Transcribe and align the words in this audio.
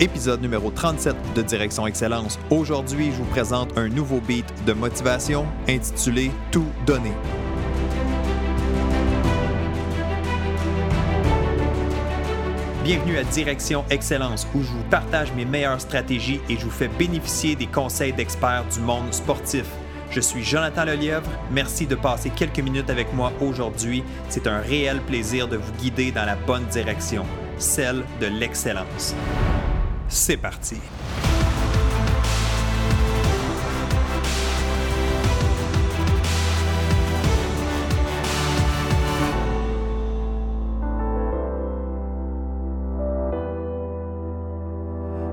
épisode 0.00 0.40
numéro 0.40 0.70
37 0.70 1.14
de 1.34 1.42
Direction 1.42 1.86
Excellence. 1.86 2.38
Aujourd'hui, 2.50 3.10
je 3.12 3.16
vous 3.16 3.24
présente 3.24 3.76
un 3.76 3.88
nouveau 3.88 4.20
beat 4.20 4.46
de 4.64 4.72
motivation 4.72 5.46
intitulé 5.68 6.30
Tout 6.50 6.66
donner. 6.86 7.12
Bienvenue 12.84 13.16
à 13.18 13.24
Direction 13.24 13.84
Excellence 13.90 14.46
où 14.54 14.62
je 14.62 14.68
vous 14.68 14.82
partage 14.90 15.32
mes 15.34 15.44
meilleures 15.44 15.80
stratégies 15.80 16.40
et 16.48 16.56
je 16.56 16.64
vous 16.64 16.70
fais 16.70 16.88
bénéficier 16.88 17.54
des 17.54 17.66
conseils 17.66 18.12
d'experts 18.12 18.64
du 18.72 18.80
monde 18.80 19.12
sportif. 19.12 19.66
Je 20.10 20.20
suis 20.20 20.42
Jonathan 20.42 20.84
Lelièvre. 20.84 21.30
Merci 21.52 21.86
de 21.86 21.94
passer 21.94 22.30
quelques 22.30 22.60
minutes 22.60 22.90
avec 22.90 23.12
moi 23.14 23.32
aujourd'hui. 23.40 24.02
C'est 24.28 24.46
un 24.46 24.58
réel 24.58 25.00
plaisir 25.00 25.48
de 25.48 25.56
vous 25.56 25.72
guider 25.74 26.10
dans 26.10 26.24
la 26.24 26.36
bonne 26.36 26.66
direction, 26.66 27.24
celle 27.56 28.04
de 28.20 28.26
l'excellence. 28.26 29.14
C'est 30.14 30.36
parti. 30.36 30.76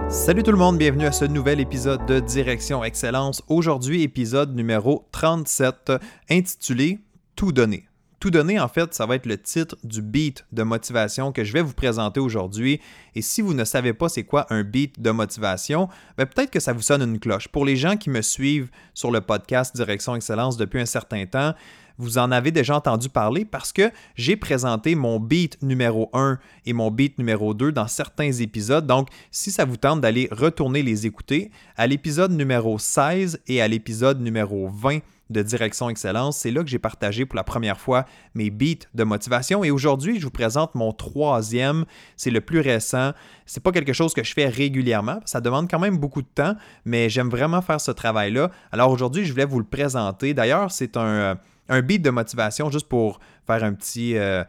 Salut 0.09 0.43
tout 0.43 0.51
le 0.51 0.57
monde, 0.57 0.77
bienvenue 0.77 1.05
à 1.05 1.11
ce 1.11 1.25
nouvel 1.25 1.59
épisode 1.59 2.05
de 2.05 2.21
Direction 2.21 2.81
Excellence. 2.81 3.43
Aujourd'hui, 3.49 4.03
épisode 4.03 4.55
numéro 4.55 5.09
37, 5.11 5.91
intitulé 6.29 6.99
Tout 7.35 7.51
donner. 7.51 7.88
Tout 8.19 8.31
donner, 8.31 8.59
en 8.59 8.67
fait, 8.67 8.93
ça 8.93 9.05
va 9.05 9.15
être 9.15 9.25
le 9.25 9.37
titre 9.37 9.77
du 9.85 10.01
beat 10.01 10.45
de 10.51 10.63
motivation 10.63 11.31
que 11.31 11.45
je 11.45 11.53
vais 11.53 11.61
vous 11.61 11.73
présenter 11.73 12.19
aujourd'hui. 12.19 12.81
Et 13.15 13.21
si 13.21 13.41
vous 13.41 13.53
ne 13.53 13.63
savez 13.63 13.93
pas 13.93 14.09
c'est 14.09 14.23
quoi 14.23 14.45
un 14.49 14.63
beat 14.63 14.99
de 14.99 15.11
motivation, 15.11 15.87
ben 16.17 16.25
peut-être 16.25 16.51
que 16.51 16.59
ça 16.59 16.73
vous 16.73 16.81
sonne 16.81 17.01
une 17.01 17.19
cloche. 17.19 17.47
Pour 17.47 17.63
les 17.63 17.77
gens 17.77 17.95
qui 17.95 18.09
me 18.09 18.21
suivent 18.21 18.69
sur 18.93 19.11
le 19.11 19.21
podcast 19.21 19.73
Direction 19.73 20.17
Excellence 20.17 20.57
depuis 20.57 20.81
un 20.81 20.85
certain 20.85 21.25
temps, 21.25 21.53
vous 21.97 22.17
en 22.17 22.31
avez 22.31 22.51
déjà 22.51 22.75
entendu 22.75 23.07
parler 23.07 23.45
parce 23.45 23.71
que 23.71 23.91
j'ai 24.15 24.35
présenté 24.35 24.95
mon 24.95 25.19
beat 25.19 25.61
numéro 25.61 26.09
1 26.11 26.39
et 26.65 26.73
mon 26.73 26.91
beat 26.91 27.17
numéro 27.19 27.53
2 27.53 27.71
dans 27.71 27.87
certains 27.87 28.31
épisodes. 28.31 28.85
Donc, 28.85 29.07
si 29.31 29.49
ça 29.49 29.63
vous 29.63 29.77
tente 29.77 30.01
d'aller 30.01 30.27
retourner 30.31 30.81
les 30.81 31.05
écouter, 31.05 31.51
à 31.77 31.87
l'épisode 31.87 32.31
numéro 32.31 32.79
16 32.79 33.41
et 33.47 33.61
à 33.61 33.67
l'épisode 33.69 34.19
numéro 34.21 34.69
20, 34.69 34.99
de 35.29 35.41
Direction 35.41 35.89
Excellence. 35.89 36.37
C'est 36.37 36.51
là 36.51 36.63
que 36.63 36.69
j'ai 36.69 36.79
partagé 36.79 37.25
pour 37.25 37.35
la 37.35 37.43
première 37.43 37.79
fois 37.79 38.05
mes 38.33 38.49
beats 38.49 38.87
de 38.93 39.03
motivation. 39.03 39.63
Et 39.63 39.71
aujourd'hui, 39.71 40.19
je 40.19 40.25
vous 40.25 40.31
présente 40.31 40.75
mon 40.75 40.91
troisième. 40.91 41.85
C'est 42.17 42.31
le 42.31 42.41
plus 42.41 42.59
récent. 42.59 43.13
C'est 43.45 43.61
pas 43.63 43.71
quelque 43.71 43.93
chose 43.93 44.13
que 44.13 44.23
je 44.23 44.33
fais 44.33 44.47
régulièrement. 44.47 45.19
Ça 45.25 45.41
demande 45.41 45.69
quand 45.69 45.79
même 45.79 45.97
beaucoup 45.97 46.21
de 46.21 46.27
temps, 46.27 46.55
mais 46.85 47.09
j'aime 47.09 47.29
vraiment 47.29 47.61
faire 47.61 47.81
ce 47.81 47.91
travail-là. 47.91 48.51
Alors 48.71 48.91
aujourd'hui, 48.91 49.25
je 49.25 49.31
voulais 49.31 49.45
vous 49.45 49.59
le 49.59 49.65
présenter. 49.65 50.33
D'ailleurs, 50.33 50.71
c'est 50.71 50.97
un, 50.97 51.05
euh, 51.05 51.35
un 51.69 51.81
beat 51.81 52.01
de 52.01 52.09
motivation 52.09 52.69
juste 52.69 52.87
pour 52.87 53.19
faire 53.45 53.63
un 53.63 53.73
petit. 53.73 54.17
Euh, 54.17 54.43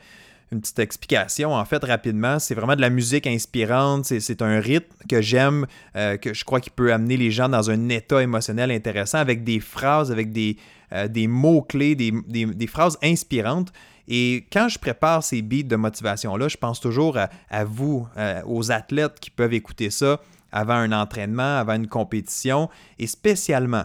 une 0.53 0.61
petite 0.61 0.79
explication. 0.81 1.55
En 1.55 1.65
fait, 1.65 1.83
rapidement, 1.85 2.39
c'est 2.39 2.55
vraiment 2.55 2.75
de 2.75 2.81
la 2.81 2.91
musique 2.91 3.27
inspirante. 3.27 4.05
C'est 4.05 4.43
un 4.43 4.61
rythme 4.61 4.95
que 5.09 5.21
j'aime, 5.23 5.67
euh, 5.97 6.17
que 6.17 6.35
je 6.35 6.45
crois 6.45 6.61
qu'il 6.61 6.73
peut 6.73 6.93
amener 6.93 7.17
les 7.17 7.31
gens 7.31 7.49
dans 7.49 7.71
un 7.71 7.89
état 7.89 8.23
émotionnel 8.23 8.71
intéressant 8.71 9.19
avec 9.19 9.45
des 9.45 9.61
phrases, 9.61 10.11
avec 10.11 10.33
des, 10.33 10.57
euh, 10.93 11.09
mots-clés, 11.29 11.95
des, 11.95 12.13
des, 12.27 12.67
phrases 12.67 12.99
inspirantes. 13.03 13.73
Et 14.09 14.47
quand 14.53 14.69
je 14.69 14.79
prépare 14.79 15.23
ces 15.23 15.41
beats 15.41 15.63
de 15.63 15.77
motivation-là, 15.77 16.49
je 16.49 16.57
pense 16.57 16.81
toujours 16.81 17.17
à, 17.17 17.65
vous, 17.65 18.09
euh, 18.17 18.43
aux 18.45 18.73
athlètes 18.73 19.21
qui 19.21 19.31
peuvent 19.31 19.55
écouter 19.55 19.91
ça 19.91 20.21
avant 20.51 20.75
un 20.75 20.91
entraînement, 20.91 21.59
avant 21.59 21.75
une 21.75 21.87
compétition, 21.87 22.69
et 22.99 23.07
spécialement 23.07 23.85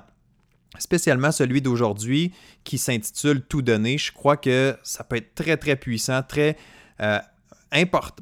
spécialement 0.79 1.31
celui 1.31 1.61
d'aujourd'hui 1.61 2.31
qui 2.63 2.77
s'intitule 2.77 3.41
Tout 3.41 3.61
donner. 3.61 3.97
Je 3.97 4.11
crois 4.11 4.37
que 4.37 4.75
ça 4.83 5.03
peut 5.03 5.17
être 5.17 5.35
très, 5.35 5.57
très 5.57 5.75
puissant, 5.75 6.21
très 6.23 6.57
euh, 7.01 7.19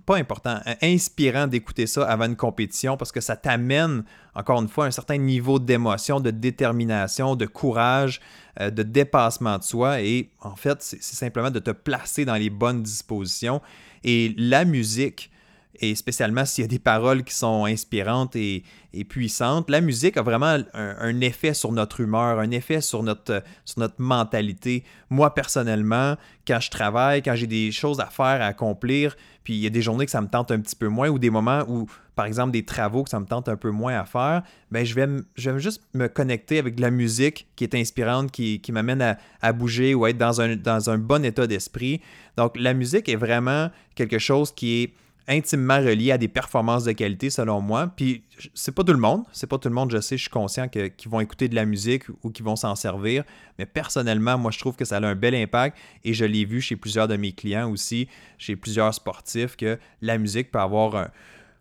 pas 0.06 0.18
important, 0.18 0.60
euh, 0.66 0.74
inspirant 0.82 1.48
d'écouter 1.48 1.86
ça 1.86 2.08
avant 2.10 2.26
une 2.26 2.36
compétition 2.36 2.98
parce 2.98 3.12
que 3.12 3.22
ça 3.22 3.36
t'amène, 3.36 4.04
encore 4.34 4.60
une 4.62 4.68
fois, 4.68 4.86
un 4.86 4.92
certain 4.92 5.18
niveau 5.18 5.60
d'émotion, 5.60 6.20
de 6.20 6.32
détermination, 6.32 7.36
de 7.36 7.46
courage, 7.46 8.20
euh, 8.60 8.72
de 8.72 8.84
dépassement 8.84 9.58
de 9.58 9.64
soi. 9.64 10.02
Et 10.02 10.30
en 10.42 10.56
fait, 10.56 10.82
c'est 10.82 11.02
simplement 11.04 11.52
de 11.52 11.60
te 11.60 11.72
placer 11.72 12.26
dans 12.26 12.36
les 12.36 12.50
bonnes 12.50 12.82
dispositions. 12.82 13.62
Et 14.04 14.34
la 14.38 14.66
musique, 14.66 15.30
et 15.80 15.96
spécialement 15.96 16.46
s'il 16.46 16.64
y 16.64 16.66
a 16.66 16.68
des 16.68 16.80
paroles 16.80 17.24
qui 17.24 17.34
sont 17.34 17.66
inspirantes 17.66 18.36
et, 18.36 18.64
puissantes, 19.10 19.72
la 19.72 19.82
musique 19.82 20.18
a 20.18 20.22
vraiment 20.22 20.56
un, 20.74 21.22
effet 21.22 21.56
sur 21.56 21.72
notre 21.72 22.00
humeur, 22.00 22.38
un 22.38 22.52
effet 22.52 22.80
sur 22.80 23.02
notre, 23.02 23.44
sur 23.66 23.80
notre 23.80 23.96
mentalité. 23.98 24.84
Moi, 25.10 25.34
personnellement, 25.34 26.16
quand 26.46 26.60
je 26.60 26.70
travaille, 26.70 27.24
quand 27.24 27.36
j'ai 27.36 27.48
des 27.48 27.72
choses 27.72 28.00
à 28.00 28.06
faire, 28.06 28.42
à 28.42 28.46
accomplir, 28.46 29.16
puis 29.44 29.56
il 29.56 29.60
y 29.62 29.66
a 29.66 29.72
des 29.72 29.82
journées 29.82 30.06
que 30.06 30.12
ça 30.12 30.22
me 30.22 30.28
tente 30.28 30.52
un 30.52 30.60
petit 30.60 30.76
peu 30.76 30.90
moins 30.90 31.10
ou 31.10 31.18
des 31.18 31.32
moments 31.32 31.64
où, 31.68 31.88
par 32.16 32.28
exemple, 32.28 32.52
des 32.52 32.66
travaux 32.66 33.04
que 33.04 33.10
ça 33.10 33.20
me 33.20 33.26
tente 33.26 33.50
un 33.50 33.56
peu 33.56 33.72
moins 33.72 34.00
à 34.00 34.06
faire, 34.06 34.44
ben 34.70 34.86
je 34.86 34.94
vais, 34.94 35.08
je 35.36 35.50
vais 35.50 35.60
juste 35.60 35.82
me 35.96 36.08
connecter 36.08 36.60
avec 36.60 36.76
de 36.76 36.82
la 36.82 36.92
musique 36.92 37.48
qui 37.56 37.64
est 37.64 37.74
inspirante, 37.74 38.30
qui, 38.32 38.62
m'amène 38.72 39.02
à, 39.02 39.18
à, 39.42 39.54
bouger 39.54 39.96
ou 39.96 40.06
à 40.06 40.12
être 40.12 40.20
dans 40.20 40.40
un, 40.40 40.56
dans 40.56 40.92
un 40.92 41.00
bon 41.00 41.26
état 41.26 41.48
d'esprit. 41.48 42.00
Donc, 42.38 42.58
la 42.58 42.76
musique 42.76 43.10
est 43.10 43.16
vraiment 43.16 43.72
quelque 43.96 44.20
chose 44.20 44.52
qui 44.52 44.84
est 44.84 44.94
intimement 45.28 45.78
relié 45.78 46.12
à 46.12 46.18
des 46.18 46.28
performances 46.28 46.84
de 46.84 46.92
qualité 46.92 47.30
selon 47.30 47.62
moi. 47.62 47.88
Puis 47.96 48.24
c'est 48.54 48.74
pas 48.74 48.84
tout 48.84 48.92
le 48.92 49.00
monde, 49.00 49.24
c'est 49.32 49.48
pas 49.48 49.58
tout 49.58 49.70
le 49.70 49.76
monde, 49.76 49.92
je 49.92 50.02
sais, 50.02 50.18
je 50.18 50.24
suis 50.24 50.30
conscient 50.30 50.68
qu'ils 50.68 51.10
vont 51.10 51.20
écouter 51.20 51.48
de 51.48 51.56
la 51.56 51.66
musique 51.66 52.04
ou 52.24 52.30
qu'ils 52.30 52.44
vont 52.44 52.56
s'en 52.56 52.76
servir, 52.76 53.24
mais 53.58 53.66
personnellement, 53.66 54.38
moi 54.38 54.52
je 54.52 54.60
trouve 54.60 54.76
que 54.76 54.86
ça 54.86 54.98
a 54.98 55.06
un 55.06 55.16
bel 55.16 55.34
impact 55.36 55.78
et 56.04 56.14
je 56.14 56.26
l'ai 56.26 56.46
vu 56.46 56.60
chez 56.60 56.76
plusieurs 56.76 57.08
de 57.08 57.16
mes 57.16 57.32
clients 57.32 57.70
aussi, 57.72 58.08
chez 58.38 58.56
plusieurs 58.56 58.94
sportifs 58.94 59.56
que 59.56 59.80
la 60.02 60.18
musique 60.18 60.52
peut 60.52 60.60
avoir 60.60 61.10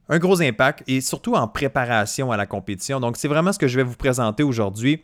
un, 0.09 0.19
gros 0.19 0.43
impact 0.43 0.83
et 0.89 1.01
surtout 1.01 1.35
en 1.35 1.47
préparation 1.47 2.33
à 2.33 2.37
la 2.37 2.47
compétition. 2.47 3.01
Donc 3.01 3.17
c'est 3.17 3.29
vraiment 3.29 3.53
ce 3.53 3.59
que 3.59 3.69
je 3.69 3.77
vais 3.77 3.85
vous 3.85 3.97
présenter 3.97 4.43
aujourd'hui. 4.43 5.03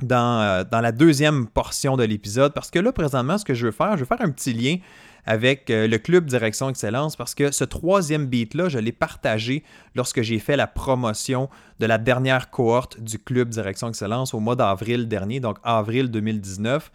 Dans, 0.00 0.40
euh, 0.40 0.62
dans 0.62 0.80
la 0.80 0.92
deuxième 0.92 1.48
portion 1.48 1.96
de 1.96 2.04
l'épisode, 2.04 2.54
parce 2.54 2.70
que 2.70 2.78
là, 2.78 2.92
présentement, 2.92 3.36
ce 3.36 3.44
que 3.44 3.52
je 3.52 3.66
veux 3.66 3.72
faire, 3.72 3.94
je 3.94 4.04
veux 4.04 4.06
faire 4.06 4.20
un 4.20 4.30
petit 4.30 4.52
lien 4.52 4.76
avec 5.28 5.68
euh, 5.68 5.86
le 5.86 5.98
club 5.98 6.24
Direction 6.24 6.70
Excellence 6.70 7.14
parce 7.14 7.34
que 7.34 7.52
ce 7.52 7.62
troisième 7.62 8.26
beat-là, 8.26 8.70
je 8.70 8.78
l'ai 8.78 8.92
partagé 8.92 9.62
lorsque 9.94 10.22
j'ai 10.22 10.38
fait 10.38 10.56
la 10.56 10.66
promotion 10.66 11.50
de 11.80 11.86
la 11.86 11.98
dernière 11.98 12.48
cohorte 12.48 12.98
du 12.98 13.18
club 13.18 13.50
Direction 13.50 13.90
Excellence 13.90 14.32
au 14.32 14.40
mois 14.40 14.56
d'avril 14.56 15.06
dernier, 15.06 15.38
donc 15.38 15.58
avril 15.62 16.10
2019. 16.10 16.90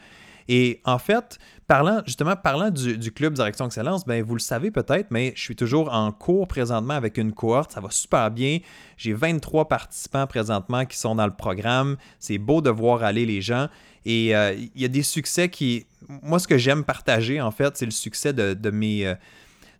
Et 0.47 0.81
en 0.85 0.97
fait, 0.97 1.37
parlant 1.67 2.01
justement 2.05 2.35
parlant 2.35 2.69
du, 2.69 3.11
club 3.11 3.33
Direction 3.33 3.65
Excellence, 3.65 4.05
ben 4.05 4.23
vous 4.23 4.35
le 4.35 4.39
savez 4.39 4.71
peut-être, 4.71 5.07
mais 5.11 5.33
je 5.35 5.41
suis 5.41 5.55
toujours 5.55 5.93
en 5.93 6.11
cours 6.11 6.47
présentement 6.47 6.93
avec 6.93 7.17
une 7.17 7.33
cohorte. 7.33 7.71
Ça 7.71 7.81
va 7.81 7.89
super 7.89 8.31
bien. 8.31 8.59
J'ai 8.97 9.13
23 9.13 9.67
participants 9.67 10.27
présentement 10.27 10.85
qui 10.85 10.97
sont 10.97 11.15
dans 11.15 11.25
le 11.25 11.33
programme. 11.33 11.97
C'est 12.19 12.37
beau 12.37 12.61
de 12.61 12.69
voir 12.69 13.03
aller 13.03 13.25
les 13.25 13.41
gens. 13.41 13.67
Et 14.05 14.35
euh, 14.35 14.53
il 14.53 14.81
y 14.81 14.85
a 14.85 14.89
des 14.89 15.03
succès 15.03 15.49
qui. 15.49 15.85
Moi, 16.21 16.39
ce 16.39 16.47
que 16.47 16.57
j'aime 16.57 16.83
partager, 16.83 17.39
en 17.39 17.51
fait, 17.51 17.77
c'est 17.77 17.85
le 17.85 17.91
succès 17.91 18.33
de, 18.33 18.69
mes. 18.69 19.07
Euh, 19.07 19.15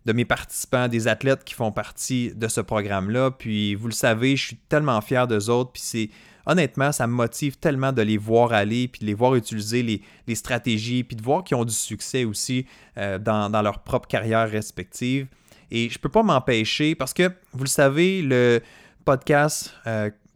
de 0.06 0.12
mes 0.12 0.26
participants, 0.26 0.86
des 0.86 1.08
athlètes 1.08 1.44
qui 1.44 1.54
font 1.54 1.72
partie 1.72 2.34
de 2.34 2.46
ce 2.46 2.60
programme-là. 2.60 3.30
Puis 3.30 3.74
vous 3.74 3.86
le 3.86 3.94
savez, 3.94 4.36
je 4.36 4.48
suis 4.48 4.56
tellement 4.68 5.00
fier 5.00 5.26
d'eux 5.26 5.48
autres. 5.48 5.72
Puis 5.72 5.82
c'est 5.82 6.10
honnêtement, 6.46 6.92
ça 6.92 7.06
me 7.06 7.12
motive 7.12 7.56
tellement 7.56 7.92
de 7.92 8.02
les 8.02 8.16
voir 8.16 8.52
aller, 8.52 8.88
puis 8.88 9.00
de 9.00 9.06
les 9.06 9.14
voir 9.14 9.34
utiliser 9.34 9.82
les, 9.82 10.34
stratégies, 10.34 11.04
puis 11.04 11.16
de 11.16 11.22
voir 11.22 11.44
qu'ils 11.44 11.56
ont 11.56 11.64
du 11.64 11.74
succès 11.74 12.24
aussi 12.24 12.66
euh, 12.98 13.18
dans, 13.18 13.62
leur 13.62 13.80
propre 13.80 14.08
carrière 14.08 14.50
respective. 14.50 15.26
Et 15.70 15.88
je 15.88 15.98
ne 15.98 16.00
peux 16.00 16.08
pas 16.08 16.22
m'empêcher, 16.22 16.94
parce 16.94 17.14
que 17.14 17.30
vous 17.52 17.64
le 17.64 17.68
savez, 17.68 18.22
le 18.22 18.60
podcast 19.04 19.74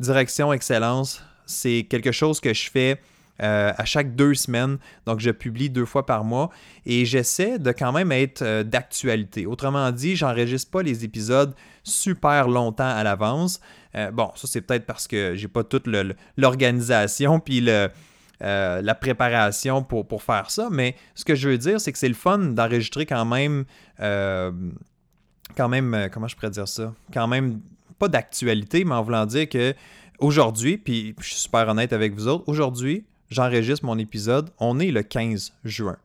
Direction 0.01 0.53
Excellence, 0.53 1.23
c'est 1.47 1.87
quelque 1.89 2.13
chose 2.13 2.41
que 2.41 2.53
je 2.53 2.71
fais 2.71 3.01
euh, 3.41 3.73
à 3.77 3.85
chaque 3.85 4.17
deux 4.17 4.35
semaines. 4.35 4.79
Donc, 5.07 5.21
je 5.21 5.31
publie 5.31 5.71
deux 5.71 5.85
fois 5.85 6.05
par 6.05 6.25
mois 6.25 6.51
et 6.85 7.05
j'essaie 7.05 7.61
de 7.61 7.71
quand 7.71 7.93
même 7.93 8.11
être 8.11 8.43
euh, 8.43 8.65
d'actualité. 8.65 9.47
Autrement 9.47 9.93
dit, 9.93 10.17
j'enregistre 10.17 10.73
pas 10.73 10.83
les 10.83 11.05
épisodes 11.05 11.55
super 11.85 12.49
longtemps 12.49 12.89
à 12.89 13.05
l'avance. 13.05 13.61
Euh, 13.95 14.11
bon, 14.11 14.31
ça 14.35 14.49
c'est 14.49 14.61
peut-être 14.61 14.87
parce 14.87 15.07
que 15.07 15.37
j'ai 15.37 15.47
pas 15.47 15.63
toute 15.63 15.89
l'organisation 16.37 17.39
puis 17.45 17.61
la 17.61 18.95
préparation 19.01 19.85
pour, 19.85 20.09
pour, 20.09 20.25
faire 20.25 20.51
ça, 20.51 20.69
mais 20.73 20.97
ce 21.15 21.25
que 21.25 21.37
je 21.37 21.49
veux 21.49 21.59
dire, 21.59 21.81
c'est 21.81 21.93
que 21.93 21.99
c'est 21.99 22.09
le 22.09 22.15
fun 22.15 22.39
d'enregistrer 22.39 23.07
quand 23.07 23.25
même, 23.25 23.67
quand 23.99 25.69
même, 25.69 26.09
comment 26.13 26.27
je 26.27 26.35
pourrais 26.35 26.51
dire 26.51 26.67
ça, 26.67 26.93
quand 27.13 27.29
même 27.29 27.61
pas 28.01 28.09
d'actualité, 28.09 28.85
mais 28.85 28.95
en 28.95 29.03
voulant 29.03 29.27
dire 29.27 29.49
que 29.49 29.75
aujourd'hui, 30.19 30.77
puis 30.77 31.15
je 31.21 31.27
suis 31.27 31.37
super 31.37 31.69
honnête 31.69 31.93
avec 31.93 32.15
vous 32.15 32.27
autres, 32.27 32.45
aujourd'hui, 32.49 33.05
j'enregistre 33.31 33.85
mon 33.85 33.99
épisode, 33.99 34.51
on 34.59 34.79
est 34.81 34.91
le 34.91 35.03
15 35.03 35.53
juin. 35.65 35.97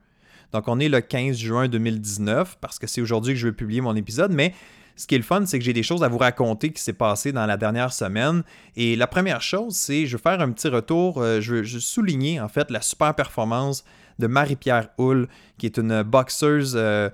Donc, 0.52 0.68
on 0.68 0.80
est 0.80 0.90
le 0.90 1.02
15 1.02 1.38
juin 1.38 1.68
2019 1.68 2.58
parce 2.62 2.78
que 2.78 2.88
c'est 2.88 3.02
aujourd'hui 3.02 3.34
que 3.34 3.40
je 3.40 3.48
vais 3.48 3.54
publier 3.54 3.82
mon 3.82 3.96
épisode, 3.96 4.32
mais 4.32 4.54
ce 4.96 5.08
qui 5.08 5.16
est 5.16 5.18
le 5.18 5.24
fun, 5.24 5.46
c'est 5.46 5.58
que 5.58 5.66
j'ai 5.66 5.74
des 5.74 5.84
choses 5.84 6.04
à 6.04 6.08
vous 6.08 6.20
raconter 6.20 6.72
qui 6.72 6.82
s'est 6.82 6.94
passé 6.94 7.32
dans 7.32 7.46
la 7.46 7.58
dernière 7.58 7.92
semaine. 7.92 8.44
Et 8.76 8.96
la 8.96 9.08
première 9.08 9.42
chose, 9.42 9.76
c'est 9.76 10.06
je 10.06 10.18
vais 10.18 10.22
faire 10.22 10.40
un 10.40 10.52
petit 10.52 10.68
retour, 10.68 11.22
euh, 11.22 11.42
je, 11.42 11.56
veux, 11.56 11.80
souligner 11.80 12.40
en 12.40 12.48
fait 12.48 12.70
la 12.70 12.82
super 12.82 13.16
performance 13.16 13.84
de 14.20 14.28
Marie-Pierre 14.28 14.90
Hull, 15.00 15.28
qui 15.58 15.66
est 15.66 15.78
une 15.78 16.04
boxeuse, 16.04 16.76
euh, 16.78 17.10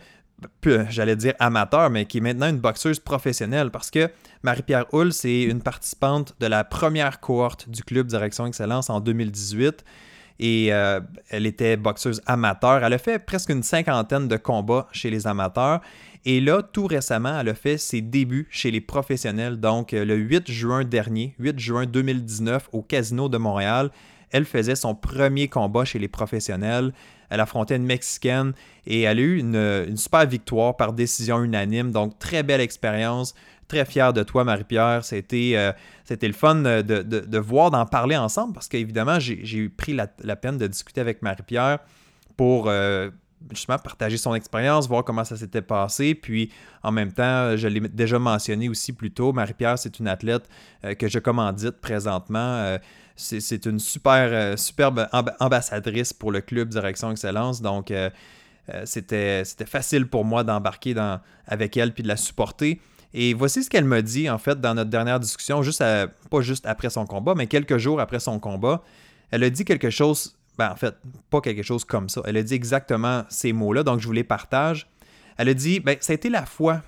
j'allais 0.89 1.15
dire 1.15 1.33
amateur, 1.39 1.89
mais 1.89 2.05
qui 2.05 2.17
est 2.17 2.21
maintenant 2.21 2.49
une 2.49 2.59
boxeuse 2.59 2.99
professionnelle 2.99 3.71
parce 3.71 3.91
que 3.91 4.09
Marie-Pierre 4.43 4.85
Hull, 4.93 5.11
c'est 5.13 5.43
une 5.43 5.61
participante 5.61 6.35
de 6.39 6.47
la 6.47 6.63
première 6.63 7.19
cohorte 7.19 7.69
du 7.69 7.83
club 7.83 8.07
Direction 8.07 8.45
Excellence 8.45 8.89
en 8.89 8.99
2018 8.99 9.83
et 10.39 10.73
euh, 10.73 11.01
elle 11.29 11.45
était 11.45 11.77
boxeuse 11.77 12.21
amateur. 12.25 12.83
Elle 12.83 12.93
a 12.93 12.97
fait 12.97 13.19
presque 13.19 13.49
une 13.49 13.63
cinquantaine 13.63 14.27
de 14.27 14.37
combats 14.37 14.87
chez 14.91 15.09
les 15.09 15.27
amateurs. 15.27 15.81
Et 16.25 16.41
là, 16.41 16.61
tout 16.61 16.87
récemment, 16.87 17.39
elle 17.39 17.49
a 17.49 17.53
fait 17.53 17.77
ses 17.77 18.01
débuts 18.01 18.47
chez 18.49 18.71
les 18.71 18.81
professionnels. 18.81 19.59
Donc, 19.59 19.93
euh, 19.93 20.05
le 20.05 20.15
8 20.15 20.49
juin 20.51 20.83
dernier, 20.83 21.35
8 21.39 21.59
juin 21.59 21.85
2019, 21.85 22.69
au 22.71 22.81
Casino 22.81 23.29
de 23.29 23.37
Montréal, 23.37 23.89
elle 24.31 24.45
faisait 24.45 24.75
son 24.75 24.95
premier 24.95 25.47
combat 25.47 25.85
chez 25.85 25.99
les 25.99 26.07
professionnels. 26.07 26.93
Elle 27.29 27.39
affrontait 27.39 27.75
une 27.75 27.85
Mexicaine 27.85 28.53
et 28.87 29.01
elle 29.01 29.19
a 29.19 29.21
eu 29.21 29.37
une, 29.37 29.97
super 29.97 30.25
victoire 30.25 30.77
par 30.77 30.93
décision 30.93 31.43
unanime. 31.43 31.91
Donc, 31.91 32.17
très 32.19 32.43
belle 32.43 32.61
expérience 32.61 33.35
très 33.69 33.85
fier 33.85 34.11
de 34.11 34.23
toi, 34.23 34.43
Marie-Pierre. 34.43 35.05
C'était, 35.05 35.53
euh, 35.55 35.71
le 36.09 36.33
fun 36.33 36.55
de, 36.55 37.37
voir, 37.37 37.71
d'en 37.71 37.85
parler 37.85 38.17
ensemble 38.17 38.53
parce 38.53 38.67
qu'évidemment, 38.67 39.19
j'ai, 39.19 39.69
pris 39.69 39.93
la, 39.93 40.35
peine 40.35 40.57
de 40.57 40.67
discuter 40.67 40.99
avec 40.99 41.21
Marie-Pierre 41.21 41.79
pour 42.35 42.65
euh, 42.67 43.11
justement 43.51 43.77
partager 43.77 44.17
son 44.17 44.33
expérience, 44.35 44.87
voir 44.87 45.03
comment 45.05 45.23
ça 45.23 45.37
s'était 45.37 45.61
passé. 45.61 46.15
Puis 46.15 46.51
en 46.83 46.91
même 46.91 47.13
temps, 47.13 47.55
je 47.55 47.67
l'ai 47.67 47.79
déjà 47.79 48.19
mentionné 48.19 48.67
aussi 48.67 48.91
plus 48.91 49.11
tôt, 49.11 49.31
Marie-Pierre, 49.31 49.77
c'est 49.77 49.99
une 49.99 50.07
athlète 50.07 50.49
euh, 50.83 50.95
que 50.95 51.07
je 51.07 51.19
commandite 51.19 51.79
présentement. 51.79 52.77
C'est, 53.19 53.65
une 53.65 53.79
super, 53.79 54.57
superbe 54.57 55.07
ambassadrice 55.39 56.13
pour 56.13 56.31
le 56.31 56.41
club 56.41 56.69
Direction 56.69 57.11
Excellence. 57.11 57.61
Donc, 57.61 57.93
c'était, 58.85 59.43
c'était 59.45 59.65
facile 59.65 60.07
pour 60.07 60.25
moi 60.25 60.43
d'embarquer 60.43 60.95
avec 61.45 61.77
elle 61.77 61.93
puis 61.93 62.03
de 62.03 62.07
la 62.07 62.17
supporter. 62.17 62.79
Et 63.13 63.33
voici 63.33 63.63
ce 63.63 63.69
qu'elle 63.69 63.85
m'a 63.85 64.01
dit, 64.01 64.29
en 64.29 64.37
fait, 64.37 64.61
dans 64.61 64.75
notre 64.75 64.89
dernière 64.89 65.19
discussion, 65.19 65.61
pas 66.29 66.41
juste 66.41 66.65
après 66.65 66.89
son 66.89 67.05
combat, 67.05 67.33
mais 67.35 67.47
quelques 67.47 67.77
jours 67.77 67.99
après 67.99 68.19
son 68.19 68.39
combat. 68.39 68.83
Elle 69.31 69.43
a 69.43 69.49
dit 69.49 69.65
quelque 69.65 69.89
chose, 69.89 70.37
ben, 70.57 70.71
en 70.71 70.75
fait, 70.75 70.95
pas 71.29 71.41
quelque 71.41 71.63
chose 71.63 71.85
comme 71.85 72.09
ça. 72.09 72.21
Elle 72.25 72.37
a 72.37 72.43
dit 72.43 72.53
exactement 72.53 73.23
ces 73.29 73.53
mots-là, 73.53 73.83
donc 73.83 73.99
je 73.99 74.05
vous 74.05 74.13
les 74.13 74.23
partage. 74.23 74.87
Elle 75.37 75.49
a 75.49 75.53
dit, 75.53 75.79
ben, 75.79 75.97
la 76.31 76.45
fois, 76.45 76.81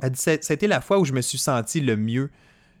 elle 0.00 0.10
dit, 0.10 0.20
ça 0.20 0.32
a 0.32 0.52
été 0.52 0.66
la 0.66 0.80
fois 0.80 0.98
où 0.98 1.04
je 1.04 1.12
me 1.12 1.20
suis 1.20 1.38
senti 1.38 1.80
le 1.80 1.96
mieux. 1.96 2.30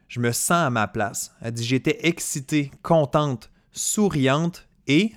Je 0.08 0.20
me 0.20 0.32
sens 0.32 0.66
à 0.66 0.70
ma 0.70 0.86
place. 0.86 1.32
Elle 1.42 1.52
dit, 1.52 1.64
j'étais 1.64 2.06
excitée, 2.06 2.70
contente, 2.82 3.50
souriante 3.72 4.68
et 4.86 5.12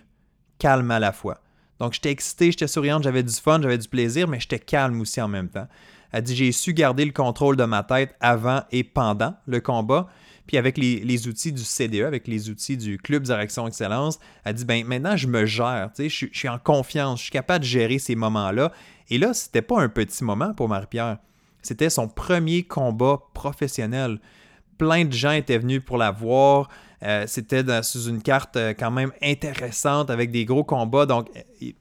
calme 0.58 0.92
à 0.92 1.00
la 1.00 1.12
fois. 1.12 1.42
Donc, 1.80 1.94
j'étais 1.94 2.12
excitée, 2.12 2.52
j'étais 2.52 2.68
souriante, 2.68 3.04
j'avais 3.04 3.24
du 3.24 3.34
fun, 3.34 3.62
j'avais 3.62 3.78
du 3.78 3.88
plaisir, 3.88 4.28
mais 4.28 4.40
j'étais 4.40 4.60
calme 4.60 5.00
aussi 5.00 5.22
en 5.22 5.28
même 5.28 5.50
temps. 5.50 5.68
Elle 6.12 6.24
dit 6.24 6.36
J'ai 6.36 6.52
su 6.52 6.74
garder 6.74 7.06
le 7.06 7.12
contrôle 7.12 7.56
de 7.56 7.64
ma 7.64 7.84
tête 7.84 8.16
avant 8.20 8.64
et 8.72 8.84
pendant 8.84 9.36
le 9.46 9.62
combat. 9.62 10.08
Puis 10.48 10.58
avec 10.58 10.80
les, 10.80 11.28
outils 11.28 11.54
du 11.54 11.64
CDE, 11.64 12.02
avec 12.02 12.28
les 12.28 12.50
outils 12.50 12.76
du 12.76 12.98
Club 12.98 13.22
Direction 13.22 13.68
Excellence, 13.68 14.18
elle 14.44 14.56
dit 14.56 14.66
ben 14.66 14.84
maintenant 14.84 15.16
je 15.16 15.28
me 15.28 15.46
gère, 15.46 15.92
je, 15.96 16.08
je 16.08 16.26
suis 16.34 16.50
en 16.50 16.58
confiance, 16.58 17.20
je 17.20 17.24
suis 17.26 17.32
capable 17.32 17.60
de 17.60 17.70
gérer 17.70 18.00
ces 18.00 18.16
moments-là. 18.16 18.72
Et 19.12 19.20
là, 19.20 19.36
c'était 19.36 19.62
pas 19.62 19.80
un 19.80 19.90
petit 19.90 20.24
moment 20.24 20.56
pour 20.56 20.68
Marie-Pierre. 20.68 21.20
C'était 21.62 21.92
son 21.92 22.08
premier 22.08 22.64
combat 22.64 23.20
professionnel. 23.36 24.20
Plein 24.80 25.06
de 25.06 25.14
gens 25.14 25.34
étaient 25.34 25.60
venus 25.60 25.82
pour 25.86 25.98
la 25.98 26.10
voir. 26.10 26.70
Euh, 27.04 27.26
c'était 27.28 27.64
sous 27.82 28.10
une 28.10 28.22
carte 28.22 28.58
euh, 28.58 28.74
quand 28.78 28.92
même 28.92 29.12
intéressante 29.22 30.10
avec 30.10 30.32
des 30.32 30.46
gros 30.46 30.64
combats. 30.64 31.06
Donc, 31.06 31.30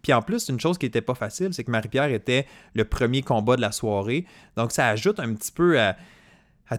puis 0.03 0.12
en 0.12 0.23
plus, 0.23 0.49
une 0.49 0.61
chose 0.61 0.79
qui 0.79 0.87
n'était 0.87 1.00
pas 1.00 1.15
facile, 1.15 1.53
c'est 1.53 1.65
que 1.65 1.71
Marie-Pierre 1.71 2.11
était 2.11 2.47
le 2.75 2.85
premier 2.85 3.23
combat 3.23 3.56
de 3.56 3.61
la 3.61 3.73
soirée. 3.73 4.27
Donc, 4.56 4.71
ça 4.71 4.89
ajoute 4.89 5.19
un 5.19 5.35
petit 5.35 5.50
peu 5.50 5.81
à, 5.81 5.97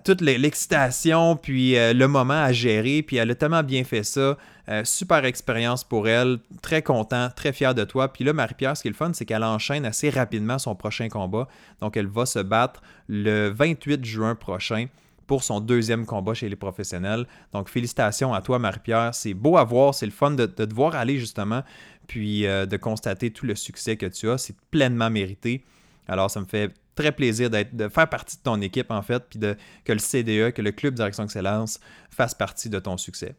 toute 0.04 0.21
l'excitation, 0.21 1.36
puis 1.36 1.75
euh, 1.75 1.94
le 1.94 2.07
moment 2.07 2.44
à 2.44 2.51
gérer. 2.51 3.01
Puis 3.01 3.18
elle 3.18 3.31
a 3.31 3.36
tellement 3.36 3.63
bien 3.63 3.83
fait 3.83 4.04
ça. 4.04 4.38
super 4.83 5.25
expérience 5.25 5.83
pour 5.83 6.07
elle. 6.07 6.38
Très 6.62 6.83
content, 6.83 7.30
très 7.36 7.51
fier 7.51 7.74
de 7.74 7.83
toi. 7.83 8.13
Puis 8.13 8.24
là, 8.24 8.31
Marie-Pierre, 8.31 8.77
ce 8.77 8.83
qui 8.83 8.88
est 8.88 8.92
le 8.92 8.95
fun, 8.95 9.12
c'est 9.13 9.25
qu'elle 9.25 9.44
enchaîne 9.44 9.86
assez 9.86 10.12
rapidement 10.12 10.60
son 10.60 10.75
prochain 10.75 11.10
combat. 11.10 11.48
Donc, 11.81 11.98
elle 11.98 12.07
va 12.07 12.25
se 12.27 12.39
battre 12.39 12.81
le 13.07 13.50
28 13.50 14.06
juin 14.06 14.36
prochain 14.36 14.88
pour 15.30 15.44
son 15.44 15.60
deuxième 15.60 16.08
combat 16.08 16.34
chez 16.34 16.50
les 16.50 16.56
professionnels. 16.56 17.28
Donc, 17.54 17.70
félicitations 17.70 18.34
à 18.34 18.42
toi, 18.42 18.58
Marie-Pierre. 18.58 19.14
C'est 19.14 19.36
beau 19.36 19.58
à 19.58 19.64
voir, 19.64 19.94
c'est 19.94 20.08
le 20.08 20.12
fun 20.12 20.31
de, 20.31 20.48
te 20.48 20.74
voir 20.74 20.96
aller 20.96 21.20
justement, 21.20 21.62
puis 22.08 22.48
euh, 22.48 22.66
de 22.66 22.78
constater 22.78 23.30
tout 23.30 23.46
le 23.46 23.54
succès 23.54 23.96
que 23.96 24.08
tu 24.08 24.28
as. 24.28 24.40
C'est 24.40 24.56
pleinement 24.72 25.12
mérité. 25.12 25.64
Alors, 26.08 26.31
ça 26.31 26.40
me 26.40 26.48
fait 26.48 26.74
très 26.96 27.12
plaisir 27.12 27.52
de 27.52 27.90
faire 27.90 28.10
partie 28.10 28.38
de 28.38 28.42
ton 28.42 28.60
équipe, 28.60 28.90
en 28.90 29.04
fait, 29.04 29.24
puis 29.30 29.38
de, 29.38 29.56
que 29.86 29.94
le 29.94 30.00
CDE, 30.00 30.50
que 30.52 30.64
le 30.64 30.72
Club 30.72 30.96
Direction 30.96 31.26
Excellence 31.26 31.80
fasse 32.10 32.34
partie 32.34 32.70
de 32.72 32.80
ton 32.80 32.98
succès. 32.98 33.36